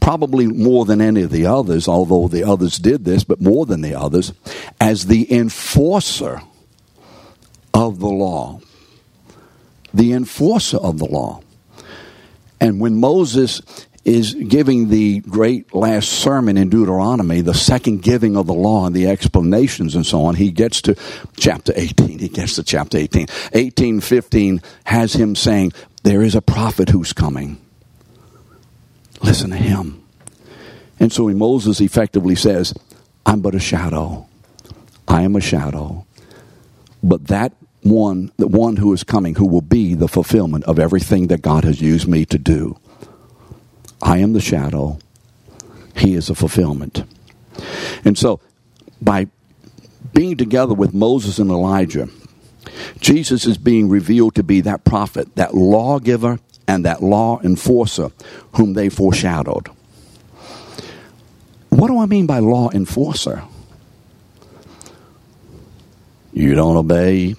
probably 0.00 0.46
more 0.46 0.84
than 0.84 1.00
any 1.00 1.22
of 1.22 1.30
the 1.30 1.46
others, 1.46 1.86
although 1.86 2.28
the 2.28 2.44
others 2.44 2.78
did 2.78 3.04
this, 3.04 3.24
but 3.24 3.40
more 3.40 3.66
than 3.66 3.80
the 3.80 3.94
others, 3.94 4.32
as 4.80 5.06
the 5.06 5.32
enforcer 5.32 6.42
of 7.78 8.00
the 8.00 8.08
law. 8.08 8.60
The 9.94 10.12
enforcer 10.12 10.78
of 10.78 10.98
the 10.98 11.06
law. 11.06 11.40
And 12.60 12.80
when 12.80 12.98
Moses 12.98 13.62
is 14.04 14.34
giving 14.34 14.88
the 14.88 15.20
great 15.20 15.72
last 15.72 16.08
sermon 16.08 16.56
in 16.56 16.70
Deuteronomy, 16.70 17.40
the 17.40 17.54
second 17.54 18.02
giving 18.02 18.36
of 18.36 18.46
the 18.46 18.54
law 18.54 18.86
and 18.86 18.96
the 18.96 19.06
explanations 19.06 19.94
and 19.94 20.04
so 20.04 20.24
on, 20.24 20.34
he 20.34 20.50
gets 20.50 20.82
to 20.82 20.96
chapter 21.36 21.72
18. 21.76 22.18
He 22.18 22.28
gets 22.28 22.56
to 22.56 22.64
chapter 22.64 22.98
18. 22.98 23.28
1815 23.52 24.60
has 24.84 25.12
him 25.14 25.36
saying, 25.36 25.72
There 26.02 26.22
is 26.22 26.34
a 26.34 26.42
prophet 26.42 26.88
who's 26.88 27.12
coming. 27.12 27.60
Listen 29.22 29.50
to 29.50 29.56
him. 29.56 30.02
And 30.98 31.12
so 31.12 31.28
Moses 31.28 31.80
effectively 31.80 32.34
says, 32.34 32.74
I'm 33.24 33.40
but 33.40 33.54
a 33.54 33.60
shadow. 33.60 34.26
I 35.06 35.22
am 35.22 35.36
a 35.36 35.40
shadow. 35.40 36.06
But 37.02 37.28
that 37.28 37.52
one, 37.82 38.32
the 38.36 38.48
one 38.48 38.76
who 38.76 38.92
is 38.92 39.04
coming, 39.04 39.36
who 39.36 39.46
will 39.46 39.60
be 39.60 39.94
the 39.94 40.08
fulfillment 40.08 40.64
of 40.64 40.78
everything 40.78 41.28
that 41.28 41.42
God 41.42 41.64
has 41.64 41.80
used 41.80 42.08
me 42.08 42.24
to 42.26 42.38
do. 42.38 42.78
I 44.02 44.18
am 44.18 44.32
the 44.32 44.40
shadow. 44.40 44.98
He 45.96 46.14
is 46.14 46.30
a 46.30 46.34
fulfillment. 46.34 47.04
And 48.04 48.16
so, 48.16 48.40
by 49.00 49.28
being 50.12 50.36
together 50.36 50.74
with 50.74 50.94
Moses 50.94 51.38
and 51.38 51.50
Elijah, 51.50 52.08
Jesus 53.00 53.46
is 53.46 53.58
being 53.58 53.88
revealed 53.88 54.34
to 54.36 54.42
be 54.42 54.60
that 54.62 54.84
prophet, 54.84 55.34
that 55.36 55.54
lawgiver, 55.54 56.38
and 56.66 56.84
that 56.84 57.02
law 57.02 57.40
enforcer 57.40 58.10
whom 58.52 58.74
they 58.74 58.88
foreshadowed. 58.88 59.68
What 61.70 61.88
do 61.88 61.98
I 61.98 62.06
mean 62.06 62.26
by 62.26 62.40
law 62.40 62.70
enforcer? 62.70 63.42
You 66.32 66.54
don't 66.54 66.76
obey, 66.76 67.34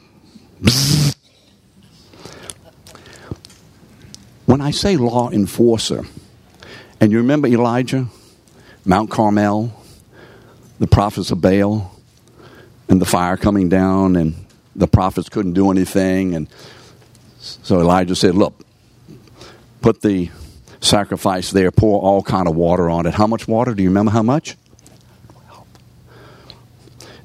when 4.46 4.62
I 4.62 4.72
say 4.72 4.98
law 4.98 5.30
enforcer, 5.30 6.04
and 7.00 7.12
you 7.12 7.20
remember 7.20 7.48
Elijah, 7.48 8.08
Mount 8.84 9.10
Carmel, 9.10 9.72
the 10.80 10.88
prophets 10.88 11.32
of 11.32 11.42
Baal, 11.42 11.96
and 12.90 13.02
the 13.02 13.06
fire 13.06 13.38
coming 13.38 13.70
down, 13.70 14.16
and 14.16 14.36
the 14.76 14.88
prophets 14.88 15.30
couldn't 15.30 15.54
do 15.54 15.72
anything. 15.72 16.36
And 16.36 16.48
so 17.40 17.80
Elijah 17.80 18.16
said, 18.16 18.36
Look, 18.36 18.60
put 19.82 20.02
the 20.02 20.30
sacrifice 20.82 21.52
there, 21.52 21.72
pour 21.72 22.02
all 22.02 22.24
kind 22.24 22.48
of 22.48 22.56
water 22.56 22.90
on 22.90 23.06
it. 23.06 23.14
How 23.14 23.28
much 23.28 23.48
water? 23.48 23.74
Do 23.74 23.84
you 23.84 23.90
remember 23.90 24.12
how 24.12 24.24
much? 24.24 24.58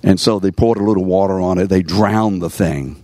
And 0.02 0.20
so 0.20 0.38
they 0.38 0.50
poured 0.50 0.76
a 0.76 0.84
little 0.84 1.04
water 1.04 1.40
on 1.40 1.58
it. 1.58 1.68
They 1.68 1.82
drowned 1.82 2.42
the 2.42 2.50
thing. 2.50 3.03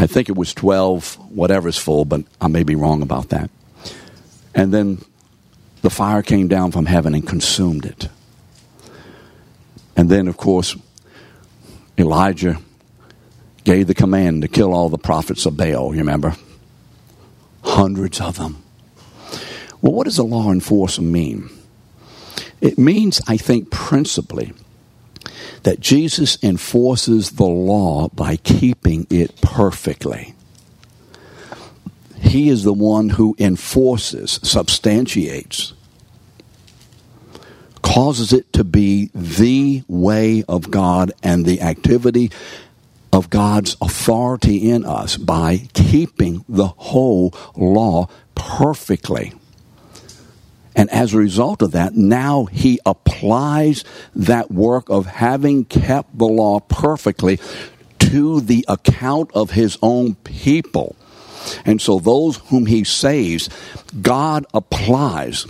I 0.00 0.06
think 0.06 0.30
it 0.30 0.34
was 0.34 0.54
12, 0.54 1.16
whatever's 1.28 1.76
full, 1.76 2.06
but 2.06 2.22
I 2.40 2.48
may 2.48 2.62
be 2.62 2.74
wrong 2.74 3.02
about 3.02 3.28
that. 3.28 3.50
And 4.54 4.72
then 4.72 5.04
the 5.82 5.90
fire 5.90 6.22
came 6.22 6.48
down 6.48 6.72
from 6.72 6.86
heaven 6.86 7.14
and 7.14 7.28
consumed 7.28 7.84
it. 7.84 8.08
And 9.94 10.08
then, 10.08 10.26
of 10.26 10.38
course, 10.38 10.74
Elijah 11.98 12.58
gave 13.64 13.88
the 13.88 13.94
command 13.94 14.40
to 14.40 14.48
kill 14.48 14.72
all 14.72 14.88
the 14.88 14.96
prophets 14.96 15.44
of 15.44 15.58
Baal, 15.58 15.92
you 15.92 16.00
remember? 16.00 16.34
Hundreds 17.62 18.22
of 18.22 18.38
them. 18.38 18.62
Well, 19.82 19.92
what 19.92 20.04
does 20.04 20.16
a 20.16 20.24
law 20.24 20.50
enforcer 20.50 21.02
mean? 21.02 21.50
It 22.62 22.78
means, 22.78 23.20
I 23.28 23.36
think, 23.36 23.70
principally, 23.70 24.54
that 25.62 25.80
Jesus 25.80 26.38
enforces 26.42 27.32
the 27.32 27.44
law 27.44 28.08
by 28.08 28.36
keeping 28.36 29.06
it 29.10 29.40
perfectly. 29.40 30.34
He 32.20 32.48
is 32.48 32.64
the 32.64 32.72
one 32.72 33.10
who 33.10 33.34
enforces, 33.38 34.38
substantiates, 34.42 35.72
causes 37.82 38.32
it 38.32 38.52
to 38.52 38.62
be 38.62 39.10
the 39.14 39.82
way 39.88 40.44
of 40.48 40.70
God 40.70 41.12
and 41.22 41.44
the 41.44 41.60
activity 41.60 42.30
of 43.12 43.30
God's 43.30 43.76
authority 43.80 44.70
in 44.70 44.84
us 44.84 45.16
by 45.16 45.68
keeping 45.74 46.44
the 46.48 46.68
whole 46.68 47.34
law 47.56 48.08
perfectly. 48.34 49.32
And 50.76 50.90
as 50.90 51.12
a 51.12 51.18
result 51.18 51.62
of 51.62 51.72
that, 51.72 51.94
now 51.94 52.44
he 52.44 52.80
applies 52.86 53.84
that 54.14 54.50
work 54.50 54.88
of 54.88 55.06
having 55.06 55.64
kept 55.64 56.16
the 56.16 56.26
law 56.26 56.60
perfectly 56.60 57.38
to 57.98 58.40
the 58.40 58.64
account 58.68 59.30
of 59.34 59.50
his 59.50 59.78
own 59.82 60.14
people. 60.16 60.96
And 61.64 61.80
so 61.80 61.98
those 61.98 62.36
whom 62.48 62.66
he 62.66 62.84
saves, 62.84 63.48
God 64.00 64.46
applies. 64.54 65.46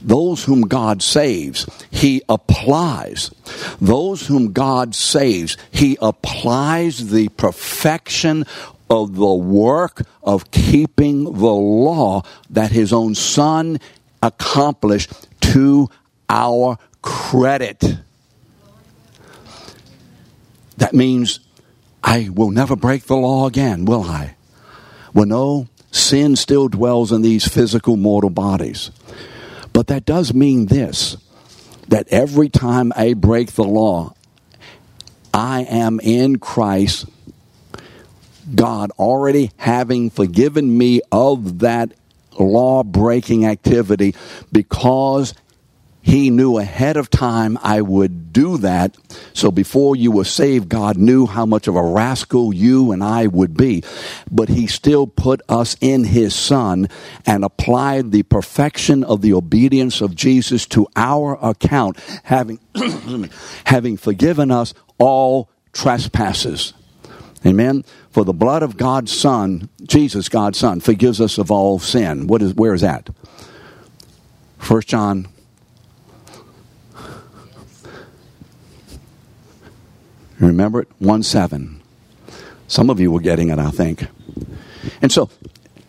Those 0.00 0.44
whom 0.44 0.62
God 0.62 1.02
saves, 1.02 1.66
he 1.90 2.22
applies. 2.28 3.32
Those 3.80 4.26
whom 4.26 4.52
God 4.52 4.94
saves, 4.94 5.56
he 5.72 5.98
applies 6.00 7.10
the 7.10 7.28
perfection 7.30 8.46
of 8.88 9.16
the 9.16 9.34
work 9.34 10.02
of 10.22 10.50
keeping 10.52 11.24
the 11.24 11.30
law 11.30 12.22
that 12.50 12.70
his 12.70 12.92
own 12.92 13.14
son 13.16 13.80
accomplished 14.26 15.12
to 15.52 15.88
our 16.28 16.78
credit. 17.02 17.82
That 20.76 20.92
means 20.92 21.40
I 22.02 22.28
will 22.32 22.50
never 22.50 22.76
break 22.76 23.04
the 23.04 23.16
law 23.16 23.46
again, 23.46 23.84
will 23.84 24.04
I? 24.04 24.36
Well, 25.14 25.26
no, 25.26 25.68
sin 25.90 26.36
still 26.36 26.68
dwells 26.68 27.12
in 27.12 27.22
these 27.22 27.48
physical 27.48 27.96
mortal 27.96 28.30
bodies. 28.30 28.90
But 29.72 29.86
that 29.86 30.04
does 30.04 30.34
mean 30.34 30.66
this 30.66 31.16
that 31.88 32.08
every 32.08 32.48
time 32.48 32.92
I 32.96 33.14
break 33.14 33.52
the 33.52 33.64
law, 33.64 34.14
I 35.32 35.62
am 35.62 36.00
in 36.00 36.38
Christ, 36.38 37.06
God 38.52 38.90
already 38.98 39.52
having 39.56 40.10
forgiven 40.10 40.76
me 40.76 41.00
of 41.12 41.60
that 41.60 41.92
law 42.38 42.82
breaking 42.82 43.46
activity 43.46 44.14
because 44.52 45.34
he 46.06 46.30
knew 46.30 46.58
ahead 46.58 46.96
of 46.96 47.10
time 47.10 47.58
I 47.64 47.80
would 47.80 48.32
do 48.32 48.58
that. 48.58 48.96
So 49.32 49.50
before 49.50 49.96
you 49.96 50.12
were 50.12 50.24
saved, 50.24 50.68
God 50.68 50.96
knew 50.96 51.26
how 51.26 51.44
much 51.44 51.66
of 51.66 51.74
a 51.74 51.82
rascal 51.82 52.54
you 52.54 52.92
and 52.92 53.02
I 53.02 53.26
would 53.26 53.56
be. 53.56 53.82
But 54.30 54.48
He 54.48 54.68
still 54.68 55.08
put 55.08 55.40
us 55.48 55.76
in 55.80 56.04
His 56.04 56.32
Son 56.32 56.88
and 57.26 57.44
applied 57.44 58.12
the 58.12 58.22
perfection 58.22 59.02
of 59.02 59.20
the 59.20 59.32
obedience 59.32 60.00
of 60.00 60.14
Jesus 60.14 60.64
to 60.66 60.86
our 60.94 61.40
account, 61.42 61.98
having, 62.22 62.60
having 63.64 63.96
forgiven 63.96 64.52
us 64.52 64.74
all 65.00 65.50
trespasses. 65.72 66.72
Amen. 67.44 67.84
For 68.16 68.24
the 68.24 68.32
blood 68.32 68.62
of 68.62 68.78
God's 68.78 69.12
Son, 69.12 69.68
Jesus, 69.82 70.30
God's 70.30 70.56
Son, 70.56 70.80
forgives 70.80 71.20
us 71.20 71.36
of 71.36 71.50
all 71.50 71.78
sin. 71.78 72.28
What 72.28 72.40
is 72.40 72.54
where 72.54 72.72
is 72.72 72.80
that? 72.80 73.10
First 74.56 74.88
John 74.88 75.28
Remember 80.38 80.80
it? 80.80 80.88
1 80.98 81.22
7. 81.22 81.82
Some 82.68 82.88
of 82.88 83.00
you 83.00 83.12
were 83.12 83.20
getting 83.20 83.50
it, 83.50 83.58
I 83.58 83.70
think. 83.70 84.06
And 85.02 85.12
so, 85.12 85.28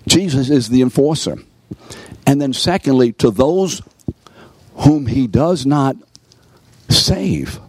Jesus 0.06 0.50
is 0.50 0.68
the 0.68 0.82
enforcer. 0.82 1.38
And 2.26 2.42
then, 2.42 2.52
secondly, 2.52 3.14
to 3.14 3.32
those 3.32 3.82
whom 4.76 5.06
he 5.08 5.28
does 5.28 5.66
not 5.66 5.96
save, 6.90 7.62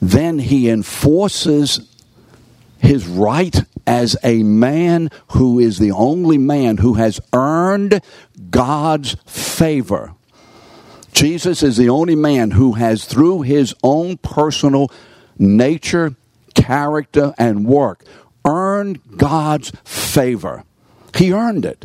then 0.00 0.38
he 0.38 0.70
enforces 0.70 1.91
his 2.82 3.06
right 3.06 3.64
as 3.86 4.16
a 4.22 4.42
man 4.42 5.08
who 5.28 5.58
is 5.58 5.78
the 5.78 5.92
only 5.92 6.36
man 6.36 6.76
who 6.76 6.94
has 6.94 7.20
earned 7.32 8.02
God's 8.50 9.16
favor. 9.26 10.14
Jesus 11.12 11.62
is 11.62 11.76
the 11.76 11.88
only 11.88 12.16
man 12.16 12.50
who 12.50 12.72
has, 12.72 13.04
through 13.04 13.42
his 13.42 13.74
own 13.82 14.16
personal 14.18 14.90
nature, 15.38 16.14
character, 16.54 17.32
and 17.38 17.66
work 17.66 18.04
earned 18.44 19.00
God's 19.16 19.72
favor. 19.84 20.64
He 21.16 21.32
earned 21.32 21.64
it. 21.64 21.84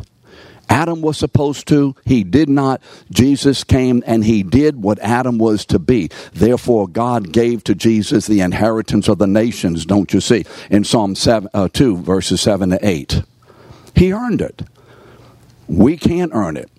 Adam 0.68 1.00
was 1.00 1.16
supposed 1.16 1.66
to, 1.68 1.94
he 2.04 2.24
did 2.24 2.48
not. 2.48 2.82
Jesus 3.10 3.64
came 3.64 4.02
and 4.06 4.24
he 4.24 4.42
did 4.42 4.82
what 4.82 4.98
Adam 5.00 5.38
was 5.38 5.64
to 5.66 5.78
be. 5.78 6.10
Therefore, 6.32 6.86
God 6.86 7.32
gave 7.32 7.64
to 7.64 7.74
Jesus 7.74 8.26
the 8.26 8.40
inheritance 8.40 9.08
of 9.08 9.18
the 9.18 9.26
nations, 9.26 9.86
don't 9.86 10.12
you 10.12 10.20
see, 10.20 10.44
in 10.70 10.84
Psalm 10.84 11.14
7, 11.14 11.48
uh, 11.54 11.68
2, 11.68 11.96
verses 11.98 12.40
7 12.40 12.70
to 12.70 12.78
8. 12.86 13.22
He 13.94 14.12
earned 14.12 14.40
it. 14.40 14.62
We 15.66 15.96
can't 15.96 16.32
earn 16.34 16.56
it, 16.56 16.70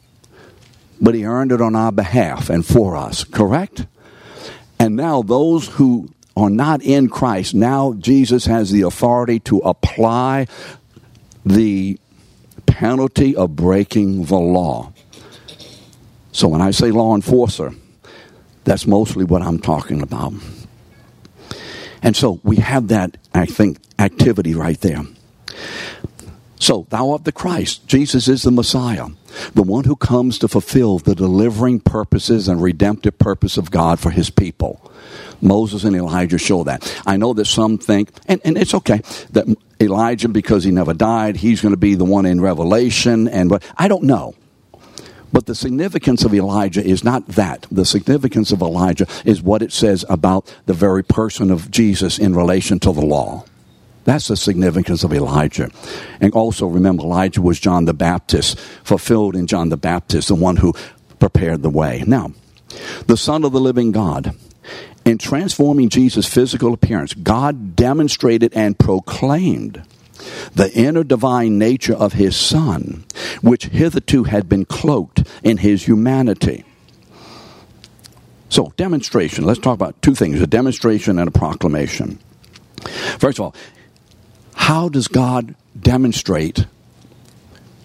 but 0.99 1.13
he 1.13 1.25
earned 1.25 1.51
it 1.51 1.61
on 1.61 1.75
our 1.75 1.91
behalf 1.91 2.49
and 2.49 2.65
for 2.65 2.95
us, 2.95 3.23
correct? 3.23 3.85
And 4.79 4.95
now, 4.95 5.21
those 5.21 5.67
who 5.67 6.09
are 6.35 6.49
not 6.49 6.81
in 6.81 7.09
Christ, 7.09 7.53
now 7.53 7.93
Jesus 7.93 8.45
has 8.45 8.71
the 8.71 8.81
authority 8.81 9.39
to 9.41 9.59
apply 9.59 10.47
the 11.45 11.99
penalty 12.71 13.35
of 13.35 13.55
breaking 13.55 14.25
the 14.25 14.37
law. 14.37 14.93
So 16.31 16.47
when 16.47 16.61
I 16.61 16.71
say 16.71 16.91
law 16.91 17.15
enforcer, 17.15 17.73
that's 18.63 18.85
mostly 18.85 19.23
what 19.23 19.41
I'm 19.41 19.59
talking 19.59 20.01
about. 20.01 20.33
And 22.01 22.15
so 22.15 22.39
we 22.43 22.57
have 22.57 22.87
that, 22.89 23.17
I 23.33 23.45
think, 23.45 23.79
activity 23.97 24.53
right 24.53 24.79
there. 24.79 25.03
So, 26.61 26.85
thou 26.89 27.11
art 27.11 27.23
the 27.23 27.31
Christ. 27.31 27.87
Jesus 27.87 28.27
is 28.27 28.43
the 28.43 28.51
Messiah, 28.51 29.07
the 29.53 29.63
one 29.63 29.85
who 29.85 29.95
comes 29.95 30.37
to 30.39 30.49
fulfill 30.49 30.99
the 30.99 31.15
delivering 31.15 31.79
purposes 31.79 32.49
and 32.49 32.61
redemptive 32.61 33.17
purpose 33.17 33.57
of 33.57 33.71
God 33.71 33.97
for 33.97 34.09
his 34.09 34.29
people. 34.29 34.88
Moses 35.41 35.83
and 35.83 35.95
Elijah 35.95 36.37
show 36.37 36.63
that. 36.63 37.01
I 37.05 37.17
know 37.17 37.33
that 37.33 37.45
some 37.45 37.77
think, 37.77 38.09
and, 38.27 38.41
and 38.43 38.57
it's 38.57 38.73
okay, 38.73 39.01
that 39.31 39.45
Elijah, 39.81 40.27
because 40.27 40.63
he 40.63 40.71
never 40.71 40.93
died, 40.93 41.37
he's 41.37 41.61
going 41.61 41.73
to 41.73 41.77
be 41.77 41.95
the 41.95 42.05
one 42.05 42.25
in 42.25 42.41
Revelation, 42.41 43.27
and 43.27 43.49
but 43.49 43.63
I 43.77 43.87
don't 43.87 44.03
know. 44.03 44.35
But 45.31 45.45
the 45.45 45.55
significance 45.55 46.23
of 46.23 46.33
Elijah 46.33 46.83
is 46.83 47.03
not 47.03 47.27
that. 47.29 47.67
The 47.71 47.85
significance 47.85 48.51
of 48.51 48.61
Elijah 48.61 49.05
is 49.25 49.41
what 49.41 49.61
it 49.61 49.71
says 49.71 50.03
about 50.09 50.53
the 50.65 50.73
very 50.73 51.03
person 51.03 51.51
of 51.51 51.69
Jesus 51.69 52.17
in 52.17 52.35
relation 52.35 52.79
to 52.79 52.91
the 52.91 53.05
law. 53.05 53.45
That's 54.05 54.27
the 54.27 54.37
significance 54.37 55.03
of 55.03 55.13
Elijah. 55.13 55.69
And 56.19 56.33
also 56.33 56.65
remember, 56.65 57.03
Elijah 57.03 57.43
was 57.43 57.59
John 57.59 57.85
the 57.85 57.93
Baptist, 57.93 58.59
fulfilled 58.83 59.35
in 59.35 59.45
John 59.45 59.69
the 59.69 59.77
Baptist, 59.77 60.29
the 60.29 60.35
one 60.35 60.57
who 60.57 60.73
prepared 61.19 61.61
the 61.61 61.69
way. 61.69 62.03
Now, 62.07 62.31
the 63.05 63.17
Son 63.17 63.43
of 63.43 63.51
the 63.51 63.59
living 63.59 63.91
God 63.91 64.35
in 65.09 65.17
transforming 65.17 65.89
Jesus' 65.89 66.27
physical 66.27 66.71
appearance, 66.71 67.15
God 67.15 67.75
demonstrated 67.75 68.53
and 68.53 68.77
proclaimed 68.77 69.83
the 70.53 70.71
inner 70.73 71.03
divine 71.03 71.57
nature 71.57 71.95
of 71.95 72.13
his 72.13 72.35
Son, 72.35 73.05
which 73.41 73.65
hitherto 73.65 74.25
had 74.25 74.47
been 74.47 74.65
cloaked 74.65 75.23
in 75.43 75.57
his 75.57 75.85
humanity. 75.85 76.63
So, 78.49 78.71
demonstration. 78.77 79.45
Let's 79.45 79.59
talk 79.59 79.73
about 79.73 79.99
two 80.01 80.13
things 80.13 80.41
a 80.41 80.47
demonstration 80.47 81.17
and 81.17 81.27
a 81.27 81.31
proclamation. 81.31 82.19
First 83.17 83.39
of 83.39 83.45
all, 83.45 83.55
how 84.53 84.89
does 84.89 85.07
God 85.07 85.55
demonstrate 85.79 86.65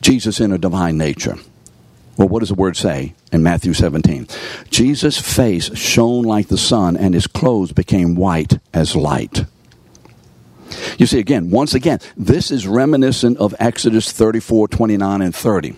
Jesus' 0.02 0.40
inner 0.40 0.58
divine 0.58 0.98
nature? 0.98 1.38
Well, 2.16 2.28
what 2.28 2.40
does 2.40 2.48
the 2.48 2.54
word 2.54 2.76
say 2.76 3.14
in 3.32 3.42
Matthew 3.42 3.74
17? 3.74 4.28
Jesus' 4.70 5.18
face 5.18 5.76
shone 5.76 6.22
like 6.22 6.48
the 6.48 6.58
sun, 6.58 6.96
and 6.96 7.12
his 7.14 7.26
clothes 7.26 7.72
became 7.72 8.14
white 8.14 8.58
as 8.72 8.94
light. 8.94 9.44
You 10.98 11.06
see, 11.06 11.18
again, 11.18 11.50
once 11.50 11.74
again, 11.74 11.98
this 12.16 12.50
is 12.50 12.66
reminiscent 12.66 13.38
of 13.38 13.54
Exodus 13.58 14.12
34 14.12 14.68
29 14.68 15.22
and 15.22 15.34
30. 15.34 15.76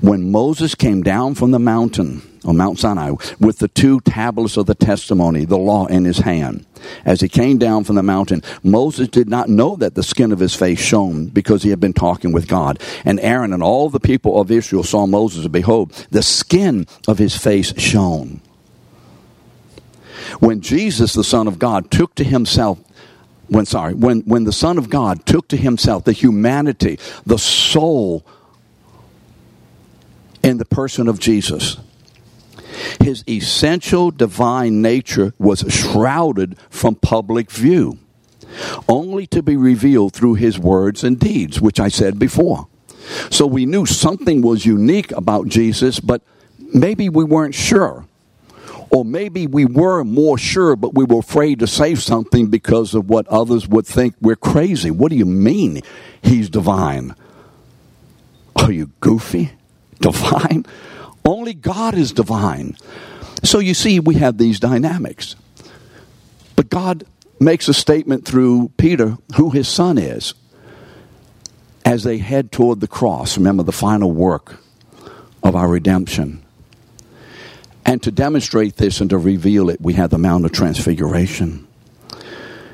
When 0.00 0.30
Moses 0.30 0.74
came 0.74 1.02
down 1.02 1.34
from 1.34 1.52
the 1.52 1.58
mountain, 1.58 2.22
on 2.48 2.56
Mount 2.56 2.78
Sinai, 2.78 3.12
with 3.38 3.58
the 3.58 3.68
two 3.68 4.00
tablets 4.00 4.56
of 4.56 4.64
the 4.64 4.74
testimony, 4.74 5.44
the 5.44 5.58
law 5.58 5.86
in 5.86 6.06
his 6.06 6.18
hand. 6.18 6.64
As 7.04 7.20
he 7.20 7.28
came 7.28 7.58
down 7.58 7.84
from 7.84 7.96
the 7.96 8.02
mountain, 8.02 8.42
Moses 8.62 9.08
did 9.08 9.28
not 9.28 9.50
know 9.50 9.76
that 9.76 9.94
the 9.94 10.02
skin 10.02 10.32
of 10.32 10.38
his 10.38 10.54
face 10.54 10.80
shone 10.80 11.26
because 11.26 11.62
he 11.62 11.70
had 11.70 11.78
been 11.78 11.92
talking 11.92 12.32
with 12.32 12.48
God. 12.48 12.80
And 13.04 13.20
Aaron 13.20 13.52
and 13.52 13.62
all 13.62 13.90
the 13.90 14.00
people 14.00 14.40
of 14.40 14.50
Israel 14.50 14.82
saw 14.82 15.06
Moses, 15.06 15.44
and 15.44 15.52
behold, 15.52 15.92
the 16.10 16.22
skin 16.22 16.86
of 17.06 17.18
his 17.18 17.36
face 17.36 17.78
shone. 17.78 18.40
When 20.40 20.62
Jesus, 20.62 21.12
the 21.12 21.24
Son 21.24 21.46
of 21.46 21.58
God, 21.58 21.90
took 21.90 22.14
to 22.14 22.24
himself 22.24 22.78
when 23.48 23.64
sorry, 23.64 23.94
when, 23.94 24.20
when 24.20 24.44
the 24.44 24.52
Son 24.52 24.76
of 24.76 24.90
God 24.90 25.24
took 25.24 25.48
to 25.48 25.56
himself 25.56 26.04
the 26.04 26.12
humanity, 26.12 26.98
the 27.24 27.38
soul 27.38 28.24
in 30.42 30.58
the 30.58 30.66
person 30.66 31.08
of 31.08 31.18
Jesus, 31.18 31.78
his 33.00 33.24
essential 33.28 34.10
divine 34.10 34.82
nature 34.82 35.34
was 35.38 35.64
shrouded 35.68 36.56
from 36.70 36.94
public 36.94 37.50
view, 37.50 37.98
only 38.88 39.26
to 39.28 39.42
be 39.42 39.56
revealed 39.56 40.12
through 40.12 40.34
his 40.34 40.58
words 40.58 41.04
and 41.04 41.18
deeds, 41.18 41.60
which 41.60 41.80
I 41.80 41.88
said 41.88 42.18
before. 42.18 42.68
So 43.30 43.46
we 43.46 43.66
knew 43.66 43.86
something 43.86 44.42
was 44.42 44.66
unique 44.66 45.12
about 45.12 45.48
Jesus, 45.48 46.00
but 46.00 46.22
maybe 46.58 47.08
we 47.08 47.24
weren't 47.24 47.54
sure. 47.54 48.04
Or 48.90 49.04
maybe 49.04 49.46
we 49.46 49.66
were 49.66 50.02
more 50.02 50.38
sure, 50.38 50.74
but 50.74 50.94
we 50.94 51.04
were 51.04 51.18
afraid 51.18 51.58
to 51.58 51.66
say 51.66 51.94
something 51.94 52.46
because 52.48 52.94
of 52.94 53.08
what 53.10 53.26
others 53.28 53.68
would 53.68 53.86
think 53.86 54.14
we're 54.20 54.36
crazy. 54.36 54.90
What 54.90 55.10
do 55.10 55.16
you 55.16 55.26
mean 55.26 55.82
he's 56.22 56.48
divine? 56.48 57.14
Are 58.56 58.72
you 58.72 58.90
goofy? 59.00 59.52
Divine? 60.00 60.64
Only 61.28 61.52
God 61.52 61.94
is 61.94 62.12
divine. 62.12 62.74
So 63.44 63.58
you 63.58 63.74
see, 63.74 64.00
we 64.00 64.14
have 64.14 64.38
these 64.38 64.58
dynamics. 64.58 65.36
But 66.56 66.70
God 66.70 67.04
makes 67.38 67.68
a 67.68 67.74
statement 67.74 68.24
through 68.24 68.70
Peter 68.78 69.18
who 69.36 69.50
his 69.50 69.68
son 69.68 69.98
is 69.98 70.32
as 71.84 72.02
they 72.02 72.16
head 72.16 72.50
toward 72.50 72.80
the 72.80 72.88
cross. 72.88 73.36
Remember 73.36 73.62
the 73.62 73.72
final 73.72 74.10
work 74.10 74.56
of 75.42 75.54
our 75.54 75.68
redemption. 75.68 76.42
And 77.84 78.02
to 78.04 78.10
demonstrate 78.10 78.76
this 78.76 79.02
and 79.02 79.10
to 79.10 79.18
reveal 79.18 79.68
it, 79.68 79.82
we 79.82 79.92
have 79.92 80.08
the 80.08 80.16
Mount 80.16 80.46
of 80.46 80.52
Transfiguration. 80.52 81.67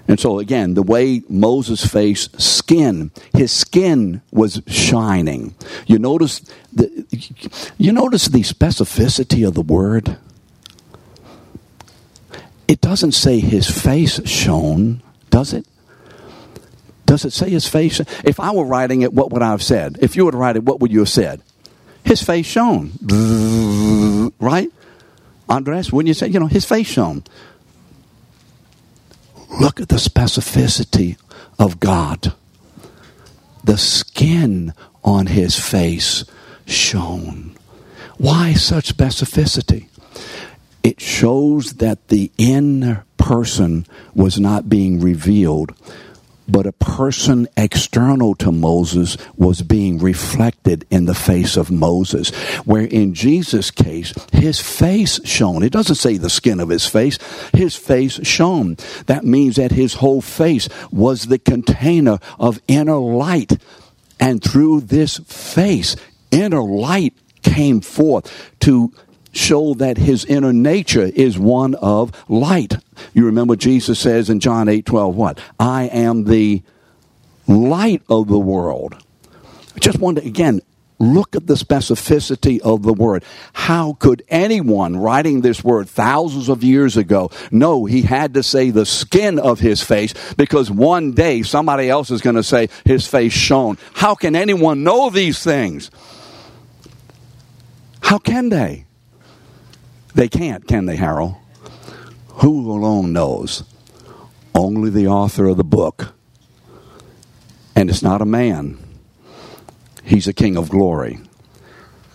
And 0.06 0.20
so, 0.20 0.38
again, 0.38 0.74
the 0.74 0.82
way 0.82 1.22
Moses' 1.28 1.86
face 1.86 2.28
skin, 2.36 3.10
his 3.32 3.50
skin 3.52 4.20
was 4.30 4.60
shining. 4.66 5.54
You 5.86 5.98
notice 5.98 6.40
the, 6.72 7.06
you 7.78 7.92
notice 7.92 8.26
the 8.26 8.40
specificity 8.40 9.46
of 9.46 9.54
the 9.54 9.62
word. 9.62 10.18
It 12.68 12.80
doesn't 12.80 13.12
say 13.12 13.40
his 13.40 13.68
face 13.68 14.26
shone, 14.28 15.02
does 15.30 15.52
it? 15.52 15.66
Does 17.06 17.24
it 17.24 17.32
say 17.32 17.50
his 17.50 17.68
face? 17.68 18.00
If 18.24 18.40
I 18.40 18.50
were 18.52 18.64
writing 18.64 19.02
it, 19.02 19.12
what 19.12 19.30
would 19.30 19.42
I 19.42 19.50
have 19.50 19.62
said? 19.62 19.98
If 20.00 20.16
you 20.16 20.24
were 20.24 20.32
to 20.32 20.38
write 20.38 20.56
it, 20.56 20.64
what 20.64 20.80
would 20.80 20.90
you 20.90 21.00
have 21.00 21.08
said? 21.08 21.42
His 22.04 22.22
face 22.22 22.46
shone. 22.46 22.92
Right? 24.40 24.68
Andres, 25.48 25.92
wouldn't 25.92 26.08
you 26.08 26.14
say, 26.14 26.26
you 26.28 26.40
know, 26.40 26.46
his 26.46 26.64
face 26.64 26.86
shone? 26.86 27.22
Look 29.60 29.80
at 29.80 29.88
the 29.88 29.96
specificity 29.96 31.16
of 31.58 31.78
God. 31.78 32.34
The 33.62 33.78
skin 33.78 34.74
on 35.04 35.26
his 35.26 35.58
face 35.58 36.24
shone. 36.66 37.56
Why 38.18 38.54
such 38.54 38.96
specificity? 38.96 39.88
It 40.82 41.00
shows 41.00 41.74
that 41.74 42.08
the 42.08 42.30
inner 42.36 43.04
person 43.16 43.86
was 44.14 44.38
not 44.38 44.68
being 44.68 45.00
revealed 45.00 45.72
but 46.48 46.66
a 46.66 46.72
person 46.72 47.48
external 47.56 48.34
to 48.36 48.52
Moses 48.52 49.16
was 49.36 49.62
being 49.62 49.98
reflected 49.98 50.86
in 50.90 51.06
the 51.06 51.14
face 51.14 51.56
of 51.56 51.70
Moses. 51.70 52.30
Where 52.64 52.84
in 52.84 53.14
Jesus' 53.14 53.70
case, 53.70 54.12
his 54.32 54.60
face 54.60 55.20
shone. 55.24 55.62
It 55.62 55.72
doesn't 55.72 55.96
say 55.96 56.16
the 56.16 56.30
skin 56.30 56.60
of 56.60 56.68
his 56.68 56.86
face, 56.86 57.18
his 57.52 57.76
face 57.76 58.24
shone. 58.26 58.76
That 59.06 59.24
means 59.24 59.56
that 59.56 59.72
his 59.72 59.94
whole 59.94 60.20
face 60.20 60.68
was 60.90 61.26
the 61.26 61.38
container 61.38 62.18
of 62.38 62.60
inner 62.68 62.98
light. 62.98 63.58
And 64.20 64.42
through 64.42 64.82
this 64.82 65.18
face, 65.18 65.96
inner 66.30 66.62
light 66.62 67.14
came 67.42 67.80
forth 67.80 68.52
to 68.60 68.92
show 69.34 69.74
that 69.74 69.98
his 69.98 70.24
inner 70.24 70.52
nature 70.52 71.10
is 71.14 71.38
one 71.38 71.74
of 71.76 72.12
light. 72.28 72.76
You 73.12 73.26
remember 73.26 73.56
Jesus 73.56 73.98
says 73.98 74.30
in 74.30 74.40
John 74.40 74.68
8 74.68 74.86
12, 74.86 75.16
what? 75.16 75.40
I 75.58 75.84
am 75.84 76.24
the 76.24 76.62
light 77.46 78.02
of 78.08 78.28
the 78.28 78.38
world. 78.38 78.96
I 79.76 79.78
just 79.80 79.98
want 79.98 80.18
to, 80.18 80.26
again, 80.26 80.60
look 80.98 81.34
at 81.34 81.46
the 81.46 81.54
specificity 81.54 82.60
of 82.60 82.82
the 82.82 82.92
word. 82.92 83.24
How 83.52 83.94
could 83.94 84.22
anyone 84.28 84.96
writing 84.96 85.40
this 85.40 85.64
word 85.64 85.88
thousands 85.88 86.48
of 86.48 86.62
years 86.62 86.96
ago 86.96 87.30
know 87.50 87.84
he 87.84 88.02
had 88.02 88.34
to 88.34 88.42
say 88.42 88.70
the 88.70 88.86
skin 88.86 89.38
of 89.38 89.60
his 89.60 89.82
face 89.82 90.14
because 90.34 90.70
one 90.70 91.12
day 91.12 91.42
somebody 91.42 91.90
else 91.90 92.10
is 92.10 92.20
going 92.20 92.36
to 92.36 92.42
say 92.42 92.68
his 92.84 93.06
face 93.06 93.32
shone? 93.32 93.78
How 93.92 94.14
can 94.14 94.36
anyone 94.36 94.84
know 94.84 95.10
these 95.10 95.42
things? 95.42 95.90
How 98.00 98.18
can 98.18 98.48
they? 98.50 98.86
They 100.14 100.28
can't, 100.28 100.66
can 100.66 100.86
they, 100.86 100.96
Harold? 100.96 101.34
Who 102.34 102.70
alone 102.70 103.12
knows? 103.12 103.64
Only 104.54 104.90
the 104.90 105.08
author 105.08 105.46
of 105.46 105.56
the 105.56 105.64
book. 105.64 106.14
And 107.74 107.90
it's 107.90 108.02
not 108.02 108.22
a 108.22 108.26
man, 108.26 108.78
he's 110.04 110.28
a 110.28 110.32
king 110.32 110.56
of 110.56 110.68
glory. 110.68 111.18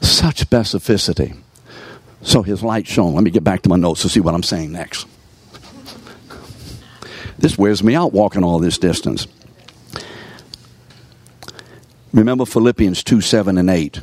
Such 0.02 0.50
specificity. 0.50 1.38
So 2.22 2.42
his 2.42 2.64
light 2.64 2.88
shone. 2.88 3.14
Let 3.16 3.24
me 3.24 3.32
get 3.32 3.44
back 3.44 3.62
to 3.64 3.70
my 3.70 3.76
notes 3.76 4.02
to 4.04 4.10
see 4.10 4.20
what 4.20 4.34
I'm 4.34 4.44
saying 4.44 4.72
next. 4.72 5.06
This 7.38 7.58
wears 7.58 7.84
me 7.84 7.96
out 7.96 8.12
walking 8.12 8.44
all 8.44 8.60
this 8.60 8.78
distance. 8.78 9.28
Remember 12.12 12.46
Philippians 12.46 13.04
2 13.04 13.22
7 13.22 13.58
and 13.58 13.70
8. 13.70 14.02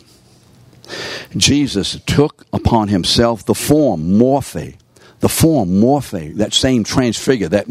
Jesus 1.37 2.01
took 2.07 2.47
upon 2.53 2.89
himself 2.89 3.45
the 3.45 3.55
form, 3.55 4.19
morphe, 4.19 4.77
the 5.21 5.29
form, 5.29 5.71
morphe, 5.81 6.35
that 6.37 6.53
same 6.53 6.85
transfigure, 6.85 7.49
that 7.49 7.67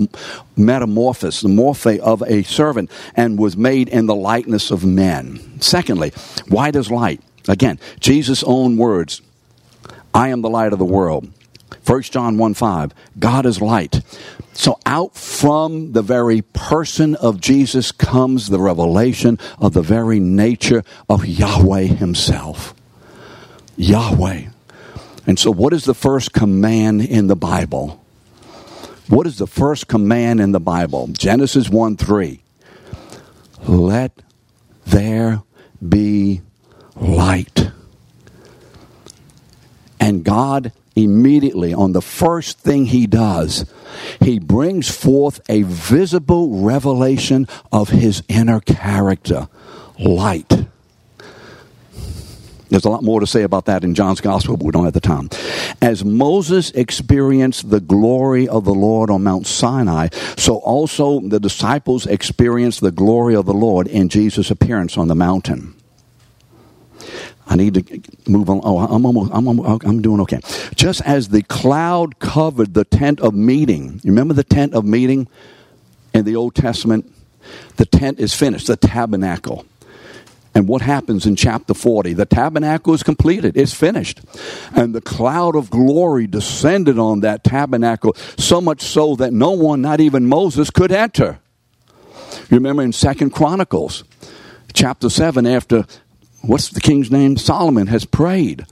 metamorphosis, 0.57 1.41
the 1.41 1.49
morphe 1.49 1.99
of 1.99 2.21
a 2.23 2.43
servant, 2.43 2.91
and 3.15 3.39
was 3.39 3.55
made 3.55 3.87
in 3.89 4.05
the 4.07 4.15
likeness 4.15 4.71
of 4.71 4.85
men. 4.85 5.61
Secondly, 5.61 6.11
why 6.47 6.71
does 6.71 6.91
light? 6.91 7.21
Again, 7.47 7.79
Jesus' 7.99 8.43
own 8.43 8.77
words 8.77 9.21
I 10.13 10.29
am 10.29 10.41
the 10.41 10.49
light 10.49 10.73
of 10.73 10.79
the 10.79 10.85
world. 10.85 11.27
1 11.85 12.01
John 12.03 12.37
1 12.37 12.53
5, 12.53 12.93
God 13.19 13.45
is 13.45 13.61
light. 13.61 14.01
So 14.53 14.79
out 14.85 15.15
from 15.15 15.91
the 15.91 16.01
very 16.01 16.41
person 16.41 17.15
of 17.15 17.41
Jesus 17.41 17.91
comes 17.91 18.47
the 18.47 18.59
revelation 18.59 19.37
of 19.59 19.73
the 19.73 19.81
very 19.81 20.19
nature 20.19 20.83
of 21.09 21.25
Yahweh 21.25 21.83
Himself. 21.83 22.74
Yahweh. 23.77 24.47
And 25.27 25.39
so, 25.39 25.51
what 25.51 25.73
is 25.73 25.85
the 25.85 25.93
first 25.93 26.33
command 26.33 27.01
in 27.01 27.27
the 27.27 27.35
Bible? 27.35 28.03
What 29.07 29.27
is 29.27 29.37
the 29.37 29.47
first 29.47 29.87
command 29.87 30.39
in 30.39 30.51
the 30.51 30.59
Bible? 30.59 31.07
Genesis 31.07 31.69
1 31.69 31.97
3. 31.97 32.41
Let 33.67 34.21
there 34.85 35.43
be 35.87 36.41
light. 36.95 37.71
And 39.99 40.23
God 40.23 40.71
immediately, 40.95 41.73
on 41.73 41.91
the 41.91 42.01
first 42.01 42.59
thing 42.59 42.85
He 42.85 43.07
does, 43.07 43.65
He 44.21 44.39
brings 44.39 44.89
forth 44.89 45.41
a 45.49 45.63
visible 45.63 46.61
revelation 46.61 47.47
of 47.71 47.89
His 47.89 48.23
inner 48.27 48.59
character 48.59 49.49
light. 49.99 50.67
There's 52.69 52.85
a 52.85 52.89
lot 52.89 53.03
more 53.03 53.19
to 53.19 53.27
say 53.27 53.43
about 53.43 53.65
that 53.65 53.83
in 53.83 53.93
John's 53.93 54.21
Gospel, 54.21 54.57
but 54.57 54.65
we 54.65 54.71
don't 54.71 54.85
have 54.85 54.93
the 54.93 54.99
time. 54.99 55.29
As 55.81 56.03
Moses 56.03 56.71
experienced 56.71 57.69
the 57.69 57.79
glory 57.79 58.47
of 58.47 58.65
the 58.65 58.73
Lord 58.73 59.09
on 59.09 59.23
Mount 59.23 59.45
Sinai, 59.45 60.09
so 60.35 60.57
also 60.57 61.19
the 61.19 61.39
disciples 61.39 62.05
experienced 62.07 62.81
the 62.81 62.91
glory 62.91 63.35
of 63.35 63.45
the 63.45 63.53
Lord 63.53 63.87
in 63.87 64.09
Jesus' 64.09 64.49
appearance 64.49 64.97
on 64.97 65.07
the 65.07 65.15
mountain. 65.15 65.75
I 67.47 67.55
need 67.55 67.75
to 67.75 68.29
move 68.29 68.49
on. 68.49 68.61
Oh, 68.63 68.79
I'm 68.79 69.05
almost, 69.05 69.31
I'm, 69.31 69.59
I'm 69.59 70.01
doing 70.01 70.19
okay. 70.21 70.39
Just 70.75 71.01
as 71.01 71.29
the 71.29 71.43
cloud 71.43 72.17
covered 72.17 72.73
the 72.73 72.83
tent 72.83 73.19
of 73.19 73.35
meeting, 73.35 74.01
you 74.03 74.11
remember 74.11 74.33
the 74.33 74.43
tent 74.43 74.73
of 74.73 74.83
meeting 74.83 75.27
in 76.13 76.25
the 76.25 76.35
Old 76.35 76.55
Testament? 76.55 77.11
The 77.75 77.85
tent 77.85 78.19
is 78.19 78.33
finished, 78.33 78.65
the 78.67 78.75
tabernacle. 78.75 79.65
And 80.55 80.69
what 80.69 80.81
happens 80.81 81.25
in 81.25 81.35
chapter 81.35 81.73
40? 81.73 82.13
The 82.13 82.25
tabernacle 82.25 82.93
is 82.93 83.03
completed, 83.03 83.57
it's 83.57 83.73
finished. 83.73 84.21
And 84.73 84.95
the 84.95 85.01
cloud 85.01 85.55
of 85.55 85.69
glory 85.69 86.27
descended 86.27 86.97
on 86.97 87.19
that 87.19 87.43
tabernacle, 87.43 88.15
so 88.37 88.61
much 88.61 88.81
so 88.81 89.17
that 89.17 89.33
no 89.33 89.51
one, 89.51 89.81
not 89.81 89.99
even 89.99 90.27
Moses, 90.27 90.69
could 90.69 90.93
enter. 90.93 91.39
You 92.49 92.57
remember 92.57 92.83
in 92.83 92.93
Second 92.93 93.31
Chronicles, 93.31 94.05
chapter 94.73 95.09
7, 95.09 95.45
after 95.45 95.85
what's 96.41 96.69
the 96.69 96.81
king's 96.81 97.11
name? 97.11 97.35
Solomon 97.35 97.87
has 97.87 98.05
prayed 98.05 98.65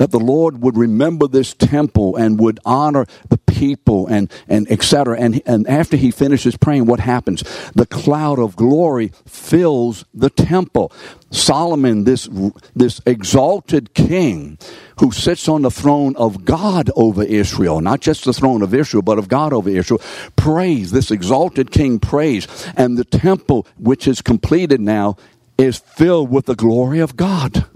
that 0.00 0.12
the 0.12 0.18
Lord 0.18 0.62
would 0.62 0.78
remember 0.78 1.28
this 1.28 1.52
temple 1.52 2.16
and 2.16 2.40
would 2.40 2.58
honor 2.64 3.04
the 3.28 3.36
people 3.36 4.06
and, 4.06 4.32
and 4.48 4.66
etc. 4.72 5.20
And, 5.20 5.42
and 5.44 5.68
after 5.68 5.98
he 5.98 6.10
finishes 6.10 6.56
praying, 6.56 6.86
what 6.86 7.00
happens? 7.00 7.42
The 7.74 7.84
cloud 7.84 8.38
of 8.38 8.56
glory 8.56 9.12
fills 9.26 10.06
the 10.14 10.30
temple. 10.30 10.90
Solomon, 11.30 12.04
this, 12.04 12.30
this 12.74 13.02
exalted 13.04 13.92
king 13.92 14.56
who 15.00 15.12
sits 15.12 15.50
on 15.50 15.60
the 15.60 15.70
throne 15.70 16.16
of 16.16 16.46
God 16.46 16.90
over 16.96 17.22
Israel, 17.22 17.82
not 17.82 18.00
just 18.00 18.24
the 18.24 18.32
throne 18.32 18.62
of 18.62 18.72
Israel, 18.72 19.02
but 19.02 19.18
of 19.18 19.28
God 19.28 19.52
over 19.52 19.68
Israel, 19.68 20.00
prays. 20.34 20.92
This 20.92 21.10
exalted 21.10 21.70
king 21.72 21.98
prays. 21.98 22.48
And 22.74 22.96
the 22.96 23.04
temple, 23.04 23.66
which 23.78 24.08
is 24.08 24.22
completed 24.22 24.80
now, 24.80 25.18
is 25.58 25.76
filled 25.76 26.30
with 26.30 26.46
the 26.46 26.54
glory 26.54 27.00
of 27.00 27.16
God. 27.18 27.66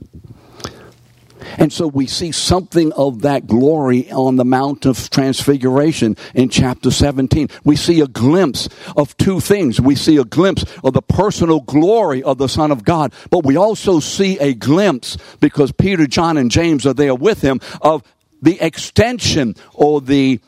And 1.59 1.73
so 1.73 1.87
we 1.87 2.07
see 2.07 2.33
something 2.33 2.93
of 2.93 3.23
that 3.23 3.47
glory 3.47 4.11
on 4.11 4.37
the 4.37 4.45
Mount 4.45 4.87
of 4.87 5.11
Transfiguration 5.11 6.17
in 6.35 6.49
chapter 6.49 6.91
17. 6.91 7.49
We 7.65 7.77
see 7.77 8.01
a 8.01 8.07
glimpse 8.07 8.69
of 8.97 9.17
two 9.17 9.41
things. 9.41 9.81
We 9.81 9.95
see 9.95 10.17
a 10.17 10.25
glimpse 10.25 10.65
of 10.83 10.93
the 10.93 11.03
personal 11.03 11.61
glory 11.61 12.23
of 12.23 12.39
the 12.39 12.49
Son 12.49 12.71
of 12.71 12.85
God, 12.85 13.13
but 13.31 13.45
we 13.45 13.57
also 13.57 14.01
see 14.01 14.39
a 14.39 14.55
glimpse, 14.55 15.17
because 15.41 15.73
Peter, 15.73 16.07
John, 16.07 16.37
and 16.37 16.51
James 16.51 16.87
are 16.87 16.95
there 16.95 17.15
with 17.15 17.43
him, 17.43 17.61
of 17.81 18.03
the 18.43 18.61
extension 18.61 19.55
or 19.73 20.01
the 20.01 20.41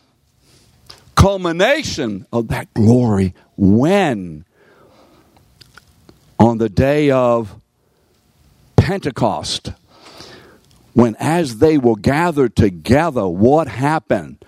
culmination 1.15 2.27
of 2.33 2.49
that 2.49 2.73
glory 2.75 3.35
when 3.57 4.45
on 6.39 6.59
the 6.59 6.69
day 6.69 7.11
of 7.11 7.57
Pentecost 8.77 9.73
when 10.97 11.15
as 11.17 11.59
they 11.59 11.77
were 11.77 11.95
gathered 11.95 12.57
together, 12.57 13.29
what 13.29 13.69
happened? 13.69 14.43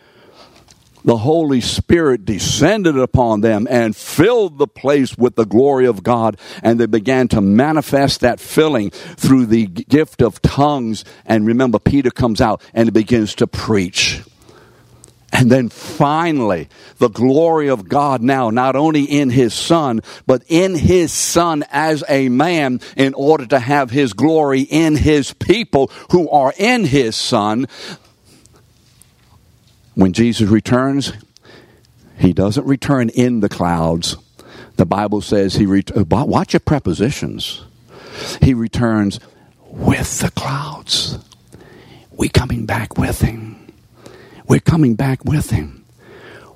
The 1.04 1.18
Holy 1.18 1.60
Spirit 1.60 2.24
descended 2.24 2.96
upon 2.96 3.42
them 3.42 3.68
and 3.68 3.94
filled 3.94 4.56
the 4.56 4.66
place 4.66 5.18
with 5.18 5.36
the 5.36 5.44
glory 5.44 5.84
of 5.84 6.02
God, 6.02 6.38
and 6.62 6.80
they 6.80 6.86
began 6.86 7.28
to 7.28 7.42
manifest 7.42 8.20
that 8.22 8.40
filling 8.40 8.88
through 8.88 9.44
the 9.44 9.66
gift 9.66 10.22
of 10.22 10.40
tongues. 10.40 11.04
And 11.26 11.46
remember, 11.46 11.78
Peter 11.78 12.10
comes 12.10 12.40
out 12.40 12.62
and 12.72 12.94
begins 12.94 13.34
to 13.34 13.46
preach. 13.46 14.22
And 15.32 15.52
then 15.52 15.68
finally, 15.68 16.68
the 16.96 17.10
glory 17.10 17.68
of 17.68 17.88
God 17.88 18.22
now, 18.22 18.50
not 18.50 18.76
only 18.76 19.04
in 19.04 19.30
His 19.30 19.52
Son, 19.52 20.00
but 20.26 20.42
in 20.48 20.74
His 20.74 21.12
Son 21.12 21.64
as 21.70 22.02
a 22.08 22.28
man, 22.28 22.80
in 22.96 23.14
order 23.14 23.46
to 23.46 23.58
have 23.58 23.90
His 23.90 24.14
glory 24.14 24.62
in 24.62 24.96
His 24.96 25.34
people 25.34 25.90
who 26.10 26.30
are 26.30 26.54
in 26.56 26.84
His 26.84 27.14
Son. 27.14 27.66
When 29.94 30.12
Jesus 30.12 30.48
returns, 30.48 31.12
He 32.18 32.32
doesn't 32.32 32.66
return 32.66 33.10
in 33.10 33.40
the 33.40 33.50
clouds. 33.50 34.16
The 34.76 34.86
Bible 34.86 35.20
says 35.20 35.54
He, 35.54 35.66
uh, 35.66 36.04
watch 36.04 36.54
your 36.54 36.60
prepositions. 36.60 37.62
He 38.40 38.54
returns 38.54 39.20
with 39.66 40.20
the 40.20 40.30
clouds. 40.30 41.18
We 42.12 42.28
coming 42.28 42.64
back 42.64 42.96
with 42.96 43.20
Him. 43.20 43.67
We're 44.48 44.60
coming 44.60 44.94
back 44.94 45.24
with 45.24 45.50
him. 45.50 45.84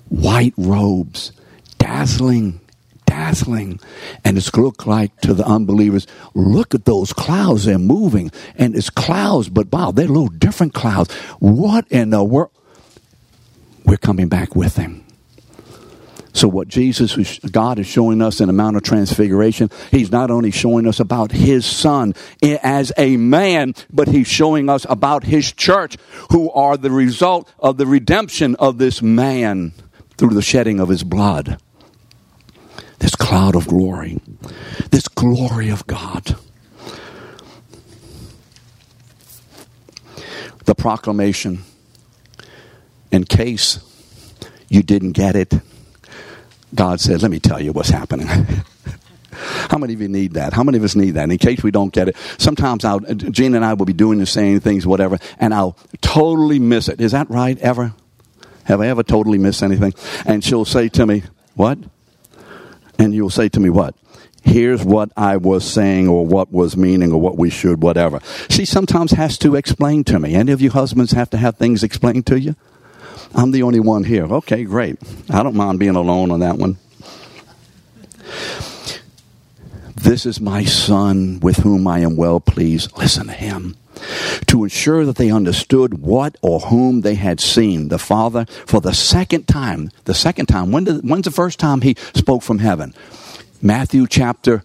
White 0.09 0.55
robes, 0.57 1.33
dazzling, 1.79 2.61
dazzling. 3.07 3.81
And 4.25 4.37
it's 4.37 4.55
look 4.57 4.87
like 4.87 5.15
to 5.21 5.35
the 5.35 5.45
unbelievers, 5.45 6.07
look 6.35 6.75
at 6.75 6.87
those 6.87 7.13
clouds, 7.13 7.65
they're 7.65 7.79
moving. 7.79 8.31
And 8.57 8.75
it's 8.75 8.91
clouds, 8.91 9.49
but 9.49 9.71
wow, 9.71 9.91
they're 9.91 10.09
little 10.09 10.29
different 10.29 10.75
clouds. 10.75 11.13
What 11.39 11.87
in 11.89 12.11
the 12.11 12.25
world? 12.25 12.51
We're 13.85 13.97
coming 13.97 14.29
back 14.29 14.55
with 14.57 14.77
him. 14.77 15.05
So, 16.35 16.49
what 16.49 16.69
Jesus, 16.69 17.39
God 17.41 17.79
is 17.79 17.87
showing 17.87 18.23
us 18.23 18.41
in 18.41 18.47
the 18.47 18.55
Mount 18.55 18.77
of 18.77 18.83
Transfiguration, 18.83 19.71
He's 19.91 20.11
not 20.11 20.31
only 20.31 20.51
showing 20.51 20.87
us 20.87 20.99
about 20.99 21.31
His 21.31 21.67
Son 21.67 22.15
as 22.43 22.91
a 22.97 23.19
man, 23.19 23.75
but 23.93 24.09
He's 24.09 24.29
showing 24.29 24.71
us 24.71 24.87
about 24.89 25.25
His 25.25 25.53
church, 25.53 25.99
who 26.31 26.51
are 26.53 26.79
the 26.79 26.91
result 26.91 27.53
of 27.59 27.77
the 27.77 27.87
redemption 27.87 28.57
of 28.57 28.79
this 28.79 29.03
man 29.03 29.73
through 30.17 30.31
the 30.31 30.43
shedding 30.43 30.81
of 30.81 30.89
His 30.89 31.05
blood. 31.05 31.59
This 32.99 33.15
cloud 33.15 33.55
of 33.55 33.67
glory, 33.67 34.19
this 34.91 35.09
glory 35.09 35.69
of 35.69 35.87
God. 35.87 36.37
The 40.65 40.75
proclamation, 40.75 41.65
in 43.11 43.25
case 43.25 43.81
you 44.69 44.83
didn't 44.83 45.13
get 45.13 45.37
it 45.37 45.53
God 46.75 47.01
said, 47.01 47.23
Let 47.23 47.31
me 47.31 47.41
tell 47.41 47.61
you 47.61 47.73
what's 47.73 47.91
happening. 47.91 48.27
How 49.33 49.79
many 49.79 49.95
of 49.95 50.01
you 50.01 50.09
need 50.09 50.35
that? 50.35 50.53
How 50.53 50.63
many 50.63 50.79
of 50.79 50.85
us 50.85 50.95
need 50.95 51.13
that? 51.13 51.31
in 51.31 51.39
case 51.39 51.63
we 51.63 51.71
don't 51.71 51.93
get 51.93 52.09
it, 52.09 52.17
sometimes 52.39 52.85
I'll, 52.85 53.01
Gene 53.01 53.55
and 53.55 53.65
I 53.65 53.75
will 53.75 53.87
be 53.87 53.93
doing 53.93 54.19
the 54.19 54.27
same 54.27 54.61
things, 54.61 54.87
whatever, 54.87 55.19
and 55.39 55.55
I'll 55.55 55.77
totally 56.01 56.59
miss 56.59 56.89
it. 56.89 57.01
Is 57.01 57.13
that 57.13 57.31
right? 57.31 57.59
Ever? 57.59 57.95
Have 58.65 58.81
I 58.81 58.89
ever 58.89 59.03
totally 59.03 59.39
missed 59.39 59.63
anything? 59.63 59.95
And 60.27 60.45
she'll 60.45 60.65
say 60.65 60.89
to 60.91 61.07
me, 61.07 61.25
What? 61.55 61.79
And 62.99 63.15
you'll 63.15 63.31
say 63.31 63.49
to 63.49 63.61
me, 63.61 63.71
What? 63.71 63.95
Here's 64.45 64.85
what 64.85 65.11
I 65.17 65.37
was 65.37 65.65
saying, 65.65 66.09
or 66.09 66.27
what 66.27 66.53
was 66.53 66.77
meaning, 66.77 67.13
or 67.13 67.21
what 67.21 67.39
we 67.39 67.49
should, 67.49 67.83
whatever. 67.83 68.21
She 68.51 68.65
sometimes 68.65 69.13
has 69.13 69.39
to 69.39 69.55
explain 69.55 70.05
to 70.05 70.19
me. 70.19 70.35
Any 70.35 70.53
of 70.53 70.61
you 70.61 70.71
husbands 70.71 71.13
have 71.13 71.31
to 71.31 71.37
have 71.37 71.57
things 71.57 71.83
explained 71.83 72.27
to 72.27 72.41
you? 72.41 72.57
I'm 73.35 73.51
the 73.51 73.63
only 73.63 73.81
one 73.81 74.05
here. 74.05 74.25
Okay, 74.25 74.65
great. 74.65 74.99
I 75.31 75.43
don't 75.43 75.57
mind 75.57 75.79
being 75.79 75.97
alone 75.97 76.31
on 76.31 76.41
that 76.41 76.59
one. 76.59 76.77
This 79.95 80.27
is 80.27 80.41
my 80.41 80.65
son 80.65 81.39
with 81.41 81.59
whom 81.59 81.87
I 81.87 82.01
am 82.01 82.17
well 82.17 82.41
pleased. 82.41 82.97
Listen 82.99 83.27
to 83.29 83.33
him. 83.33 83.77
To 84.47 84.65
ensure 84.65 85.05
that 85.05 85.17
they 85.17 85.31
understood 85.31 85.95
what 85.95 86.37
or 86.43 86.61
whom 86.61 87.03
they 87.03 87.15
had 87.15 87.41
seen, 87.41 87.89
the 87.89 87.99
Father, 87.99 88.47
for 88.67 88.81
the 88.81 88.93
second 88.93 89.47
time. 89.47 89.91
The 90.05 90.15
second 90.15 90.47
time. 90.47 90.73
When 90.73 90.85
did, 90.85 91.09
when's 91.09 91.25
the 91.25 91.31
first 91.31 91.61
time 91.61 91.81
he 91.81 91.97
spoke 92.15 92.43
from 92.43 92.59
heaven? 92.59 92.95
Matthew 93.63 94.07
chapter 94.09 94.65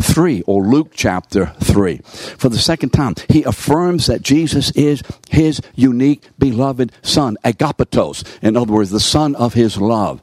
3 0.00 0.42
or 0.42 0.62
Luke 0.64 0.92
chapter 0.94 1.46
3. 1.60 1.98
For 2.38 2.48
the 2.48 2.58
second 2.58 2.90
time, 2.90 3.14
he 3.28 3.42
affirms 3.44 4.06
that 4.06 4.22
Jesus 4.22 4.70
is 4.72 5.02
his 5.30 5.60
unique 5.74 6.28
beloved 6.38 6.92
son, 7.02 7.36
agapetos. 7.44 8.24
In 8.42 8.56
other 8.56 8.72
words, 8.72 8.90
the 8.90 9.00
son 9.00 9.34
of 9.36 9.54
his 9.54 9.78
love. 9.78 10.20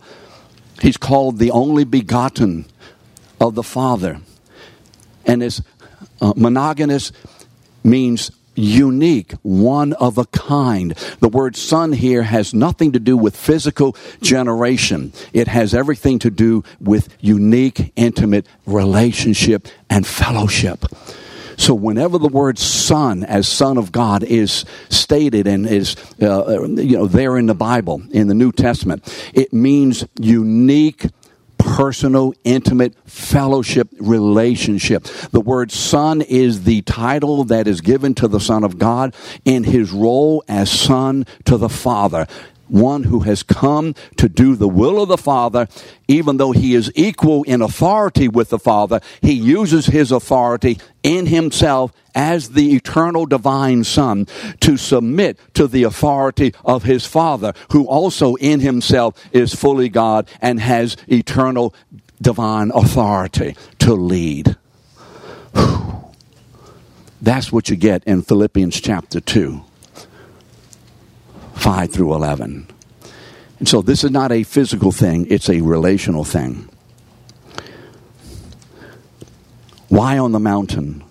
He's 0.81 0.97
called 0.97 1.39
the 1.39 1.51
only 1.51 1.83
begotten 1.83 2.65
of 3.39 3.55
the 3.55 3.63
Father. 3.63 4.21
And 5.25 5.41
his 5.41 5.61
uh, 6.21 6.33
monogenes 6.33 7.11
means 7.83 8.31
unique, 8.59 9.33
one 9.41 9.93
of 9.93 10.17
a 10.17 10.25
kind. 10.25 10.91
The 11.19 11.29
word 11.29 11.55
son 11.55 11.93
here 11.93 12.23
has 12.23 12.53
nothing 12.53 12.91
to 12.91 12.99
do 12.99 13.17
with 13.17 13.35
physical 13.35 13.95
generation. 14.21 15.13
It 15.33 15.47
has 15.47 15.73
everything 15.73 16.19
to 16.19 16.29
do 16.29 16.63
with 16.79 17.09
unique, 17.19 17.93
intimate 17.95 18.47
relationship 18.65 19.67
and 19.89 20.05
fellowship. 20.05 20.85
So 21.59 21.73
whenever 21.73 22.17
the 22.17 22.29
word 22.29 22.57
son 22.57 23.25
as 23.25 23.45
son 23.45 23.77
of 23.77 23.91
God 23.91 24.23
is 24.23 24.63
stated 24.87 25.45
and 25.45 25.67
is 25.67 25.97
uh, 26.21 26.63
you 26.63 26.97
know 26.97 27.05
there 27.05 27.37
in 27.37 27.47
the 27.47 27.53
Bible 27.53 28.01
in 28.11 28.29
the 28.29 28.33
New 28.33 28.53
Testament, 28.53 29.03
it 29.33 29.51
means 29.51 30.05
unique 30.17 31.07
personal, 31.79 32.33
intimate 32.43 32.93
fellowship 33.05 33.87
relationship. 34.01 35.05
The 35.31 35.39
word 35.39 35.71
son 35.71 36.21
is 36.21 36.65
the 36.65 36.81
title 36.81 37.45
that 37.45 37.69
is 37.69 37.79
given 37.79 38.13
to 38.15 38.27
the 38.27 38.41
Son 38.41 38.65
of 38.65 38.77
God 38.77 39.15
in 39.45 39.63
his 39.63 39.89
role 39.89 40.43
as 40.49 40.69
son 40.69 41.25
to 41.45 41.55
the 41.55 41.69
Father 41.69 42.27
one 42.69 43.03
who 43.03 43.21
has 43.21 43.43
come 43.43 43.95
to 44.17 44.29
do 44.29 44.55
the 44.55 44.67
will 44.67 45.01
of 45.01 45.09
the 45.09 45.17
Father, 45.17 45.67
even 46.07 46.37
though 46.37 46.51
he 46.51 46.75
is 46.75 46.91
equal 46.95 47.43
in 47.43 47.61
authority 47.61 48.27
with 48.27 48.49
the 48.49 48.59
Father, 48.59 49.01
he 49.21 49.33
uses 49.33 49.87
his 49.87 50.11
authority 50.11 50.79
in 51.03 51.25
himself 51.27 51.91
as 52.15 52.49
the 52.49 52.75
eternal 52.75 53.25
divine 53.25 53.83
Son 53.83 54.27
to 54.59 54.77
submit 54.77 55.39
to 55.53 55.67
the 55.67 55.83
authority 55.83 56.53
of 56.65 56.83
his 56.83 57.05
Father, 57.05 57.53
who 57.71 57.85
also 57.85 58.35
in 58.35 58.59
himself 58.59 59.15
is 59.31 59.53
fully 59.53 59.89
God 59.89 60.27
and 60.41 60.59
has 60.59 60.97
eternal 61.07 61.73
divine 62.21 62.71
authority 62.73 63.55
to 63.79 63.93
lead. 63.93 64.55
Whew. 65.53 65.89
That's 67.21 67.51
what 67.51 67.69
you 67.69 67.75
get 67.75 68.03
in 68.05 68.21
Philippians 68.21 68.79
chapter 68.79 69.19
2. 69.19 69.63
5 71.59 71.91
through 71.91 72.13
11. 72.13 72.67
And 73.59 73.67
so 73.67 73.81
this 73.81 74.03
is 74.03 74.11
not 74.11 74.31
a 74.31 74.43
physical 74.43 74.91
thing, 74.91 75.27
it's 75.29 75.49
a 75.49 75.61
relational 75.61 76.23
thing. 76.23 76.69
Why 79.89 80.17
on 80.17 80.31
the 80.31 80.39
mountain? 80.39 81.03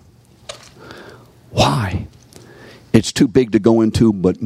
Why? 1.51 2.07
It's 2.93 3.11
too 3.11 3.27
big 3.27 3.51
to 3.51 3.59
go 3.59 3.81
into, 3.81 4.11
but 4.11 4.37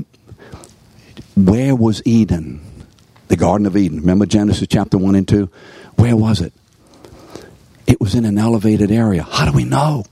where 1.36 1.76
was 1.76 2.02
Eden? 2.06 2.62
The 3.28 3.36
Garden 3.38 3.66
of 3.66 3.78
Eden. 3.78 4.00
Remember 4.00 4.26
Genesis 4.26 4.68
chapter 4.70 4.98
1 4.98 5.16
and 5.16 5.28
2? 5.28 5.50
Where 5.96 6.16
was 6.16 6.42
it? 6.42 6.54
It 7.88 8.02
was 8.02 8.16
in 8.16 8.26
an 8.26 8.38
elevated 8.38 8.92
area. 8.92 9.24
How 9.24 9.46
do 9.46 9.54
we 9.54 9.66
know? 9.66 10.06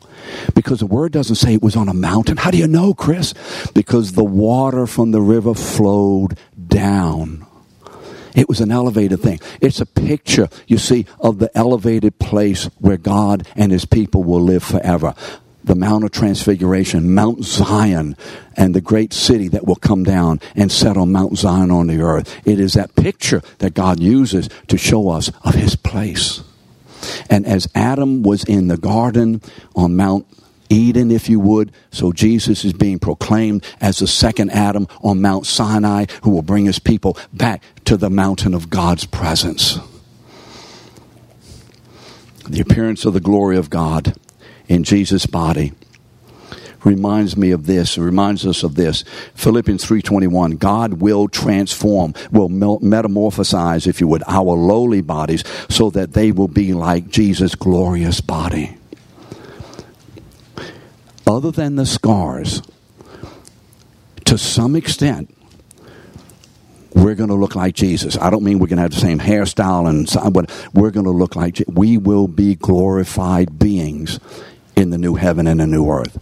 Because 0.53 0.79
the 0.79 0.85
word 0.85 1.11
doesn't 1.11 1.35
say 1.35 1.53
it 1.53 1.61
was 1.61 1.75
on 1.75 1.89
a 1.89 1.93
mountain. 1.93 2.37
How 2.37 2.51
do 2.51 2.57
you 2.57 2.67
know, 2.67 2.93
Chris? 2.93 3.33
Because 3.73 4.13
the 4.13 4.23
water 4.23 4.87
from 4.87 5.11
the 5.11 5.21
river 5.21 5.53
flowed 5.53 6.37
down. 6.67 7.45
It 8.33 8.47
was 8.47 8.61
an 8.61 8.71
elevated 8.71 9.19
thing. 9.19 9.39
It's 9.59 9.81
a 9.81 9.85
picture, 9.85 10.47
you 10.65 10.77
see, 10.77 11.05
of 11.19 11.39
the 11.39 11.55
elevated 11.57 12.17
place 12.17 12.69
where 12.79 12.95
God 12.95 13.45
and 13.57 13.73
his 13.73 13.83
people 13.83 14.23
will 14.23 14.41
live 14.41 14.63
forever. 14.63 15.13
the 15.63 15.75
Mount 15.75 16.03
of 16.03 16.11
Transfiguration, 16.11 17.13
Mount 17.13 17.43
Zion, 17.43 18.15
and 18.57 18.73
the 18.73 18.81
great 18.81 19.13
city 19.13 19.47
that 19.49 19.65
will 19.65 19.75
come 19.75 20.03
down 20.03 20.39
and 20.55 20.71
settle 20.71 21.05
Mount 21.05 21.37
Zion 21.37 21.71
on 21.71 21.87
the 21.87 22.01
earth. 22.01 22.35
It 22.45 22.59
is 22.59 22.73
that 22.73 22.95
picture 22.95 23.41
that 23.59 23.73
God 23.73 23.99
uses 23.99 24.49
to 24.67 24.77
show 24.77 25.09
us 25.09 25.31
of 25.43 25.55
his 25.55 25.75
place. 25.75 26.41
And 27.29 27.45
as 27.45 27.67
Adam 27.75 28.23
was 28.23 28.43
in 28.43 28.67
the 28.67 28.77
garden 28.77 29.41
on 29.75 29.95
Mount 29.95 30.25
Eden, 30.69 31.11
if 31.11 31.29
you 31.29 31.39
would, 31.39 31.71
so 31.91 32.13
Jesus 32.13 32.63
is 32.63 32.71
being 32.71 32.97
proclaimed 32.97 33.65
as 33.81 33.99
the 33.99 34.07
second 34.07 34.51
Adam 34.51 34.87
on 35.03 35.21
Mount 35.21 35.45
Sinai 35.45 36.05
who 36.23 36.29
will 36.29 36.41
bring 36.41 36.65
his 36.65 36.79
people 36.79 37.17
back 37.33 37.61
to 37.85 37.97
the 37.97 38.09
mountain 38.09 38.53
of 38.53 38.69
God's 38.69 39.05
presence. 39.05 39.79
The 42.47 42.61
appearance 42.61 43.05
of 43.05 43.13
the 43.13 43.19
glory 43.19 43.57
of 43.57 43.69
God 43.69 44.15
in 44.67 44.83
Jesus' 44.83 45.25
body 45.25 45.73
reminds 46.83 47.37
me 47.37 47.51
of 47.51 47.65
this 47.65 47.97
reminds 47.97 48.45
us 48.45 48.63
of 48.63 48.75
this 48.75 49.03
philippians 49.35 49.85
3.21 49.85 50.57
god 50.57 50.93
will 50.93 51.27
transform 51.27 52.13
will 52.31 52.49
metamorphosize 52.49 53.87
if 53.87 53.99
you 54.01 54.07
would 54.07 54.23
our 54.27 54.55
lowly 54.55 55.01
bodies 55.01 55.43
so 55.69 55.89
that 55.89 56.13
they 56.13 56.31
will 56.31 56.47
be 56.47 56.73
like 56.73 57.09
jesus 57.09 57.55
glorious 57.55 58.21
body 58.21 58.77
other 61.27 61.51
than 61.51 61.75
the 61.75 61.85
scars 61.85 62.61
to 64.25 64.37
some 64.37 64.75
extent 64.75 65.35
we're 66.93 67.15
going 67.15 67.29
to 67.29 67.35
look 67.35 67.55
like 67.55 67.73
Jesus. 67.73 68.17
I 68.17 68.29
don't 68.29 68.43
mean 68.43 68.59
we're 68.59 68.67
going 68.67 68.77
to 68.77 68.83
have 68.83 68.91
the 68.91 68.99
same 68.99 69.19
hairstyle 69.19 69.87
and 69.89 70.33
but 70.33 70.51
we're 70.73 70.91
going 70.91 71.05
to 71.05 71.11
look 71.11 71.35
like 71.35 71.63
we 71.67 71.97
will 71.97 72.27
be 72.27 72.55
glorified 72.55 73.57
beings 73.57 74.19
in 74.75 74.89
the 74.89 74.97
new 74.97 75.15
heaven 75.15 75.47
and 75.47 75.59
the 75.59 75.67
new 75.67 75.89
earth. 75.89 76.17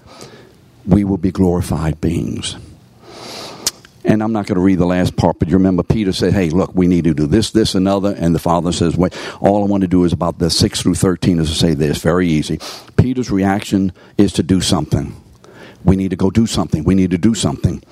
We 0.89 1.03
will 1.03 1.17
be 1.17 1.31
glorified 1.31 2.01
beings. 2.01 2.57
And 4.03 4.23
I'm 4.23 4.31
not 4.31 4.47
going 4.47 4.55
to 4.55 4.61
read 4.61 4.79
the 4.79 4.87
last 4.87 5.15
part, 5.15 5.37
but 5.37 5.49
you 5.49 5.53
remember 5.55 5.83
Peter 5.83 6.11
said, 6.11 6.33
Hey, 6.33 6.49
look, 6.49 6.73
we 6.73 6.87
need 6.87 7.03
to 7.03 7.13
do 7.13 7.27
this, 7.27 7.51
this, 7.51 7.75
another. 7.75 8.15
And 8.17 8.33
the 8.33 8.39
Father 8.39 8.71
says, 8.71 8.97
Wait, 8.97 9.15
all 9.39 9.63
I 9.63 9.67
want 9.67 9.81
to 9.81 9.87
do 9.87 10.03
is 10.03 10.13
about 10.13 10.39
the 10.39 10.49
6 10.49 10.81
through 10.81 10.95
13 10.95 11.39
is 11.39 11.49
to 11.49 11.55
say 11.55 11.73
this. 11.73 12.01
Very 12.01 12.27
easy. 12.27 12.59
Peter's 12.97 13.29
reaction 13.29 13.91
is 14.17 14.33
to 14.33 14.43
do 14.43 14.61
something. 14.61 15.15
We 15.83 15.95
need 15.95 16.09
to 16.09 16.15
go 16.15 16.31
do 16.31 16.47
something. 16.47 16.83
We 16.83 16.95
need 16.95 17.11
to 17.11 17.17
do 17.17 17.35
something. 17.35 17.83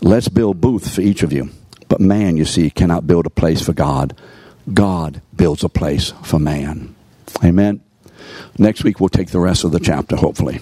Let's 0.00 0.28
build 0.28 0.60
booths 0.60 0.94
for 0.94 1.02
each 1.02 1.22
of 1.22 1.32
you. 1.32 1.50
But 1.88 2.00
man, 2.00 2.36
you 2.36 2.44
see, 2.44 2.70
cannot 2.70 3.06
build 3.06 3.26
a 3.26 3.30
place 3.30 3.62
for 3.62 3.72
God. 3.72 4.16
God 4.72 5.20
builds 5.36 5.64
a 5.64 5.68
place 5.68 6.12
for 6.22 6.38
man. 6.38 6.94
Amen. 7.44 7.80
Next 8.58 8.84
week, 8.84 9.00
we'll 9.00 9.08
take 9.08 9.30
the 9.30 9.38
rest 9.38 9.64
of 9.64 9.72
the 9.72 9.80
chapter, 9.80 10.16
hopefully. 10.16 10.60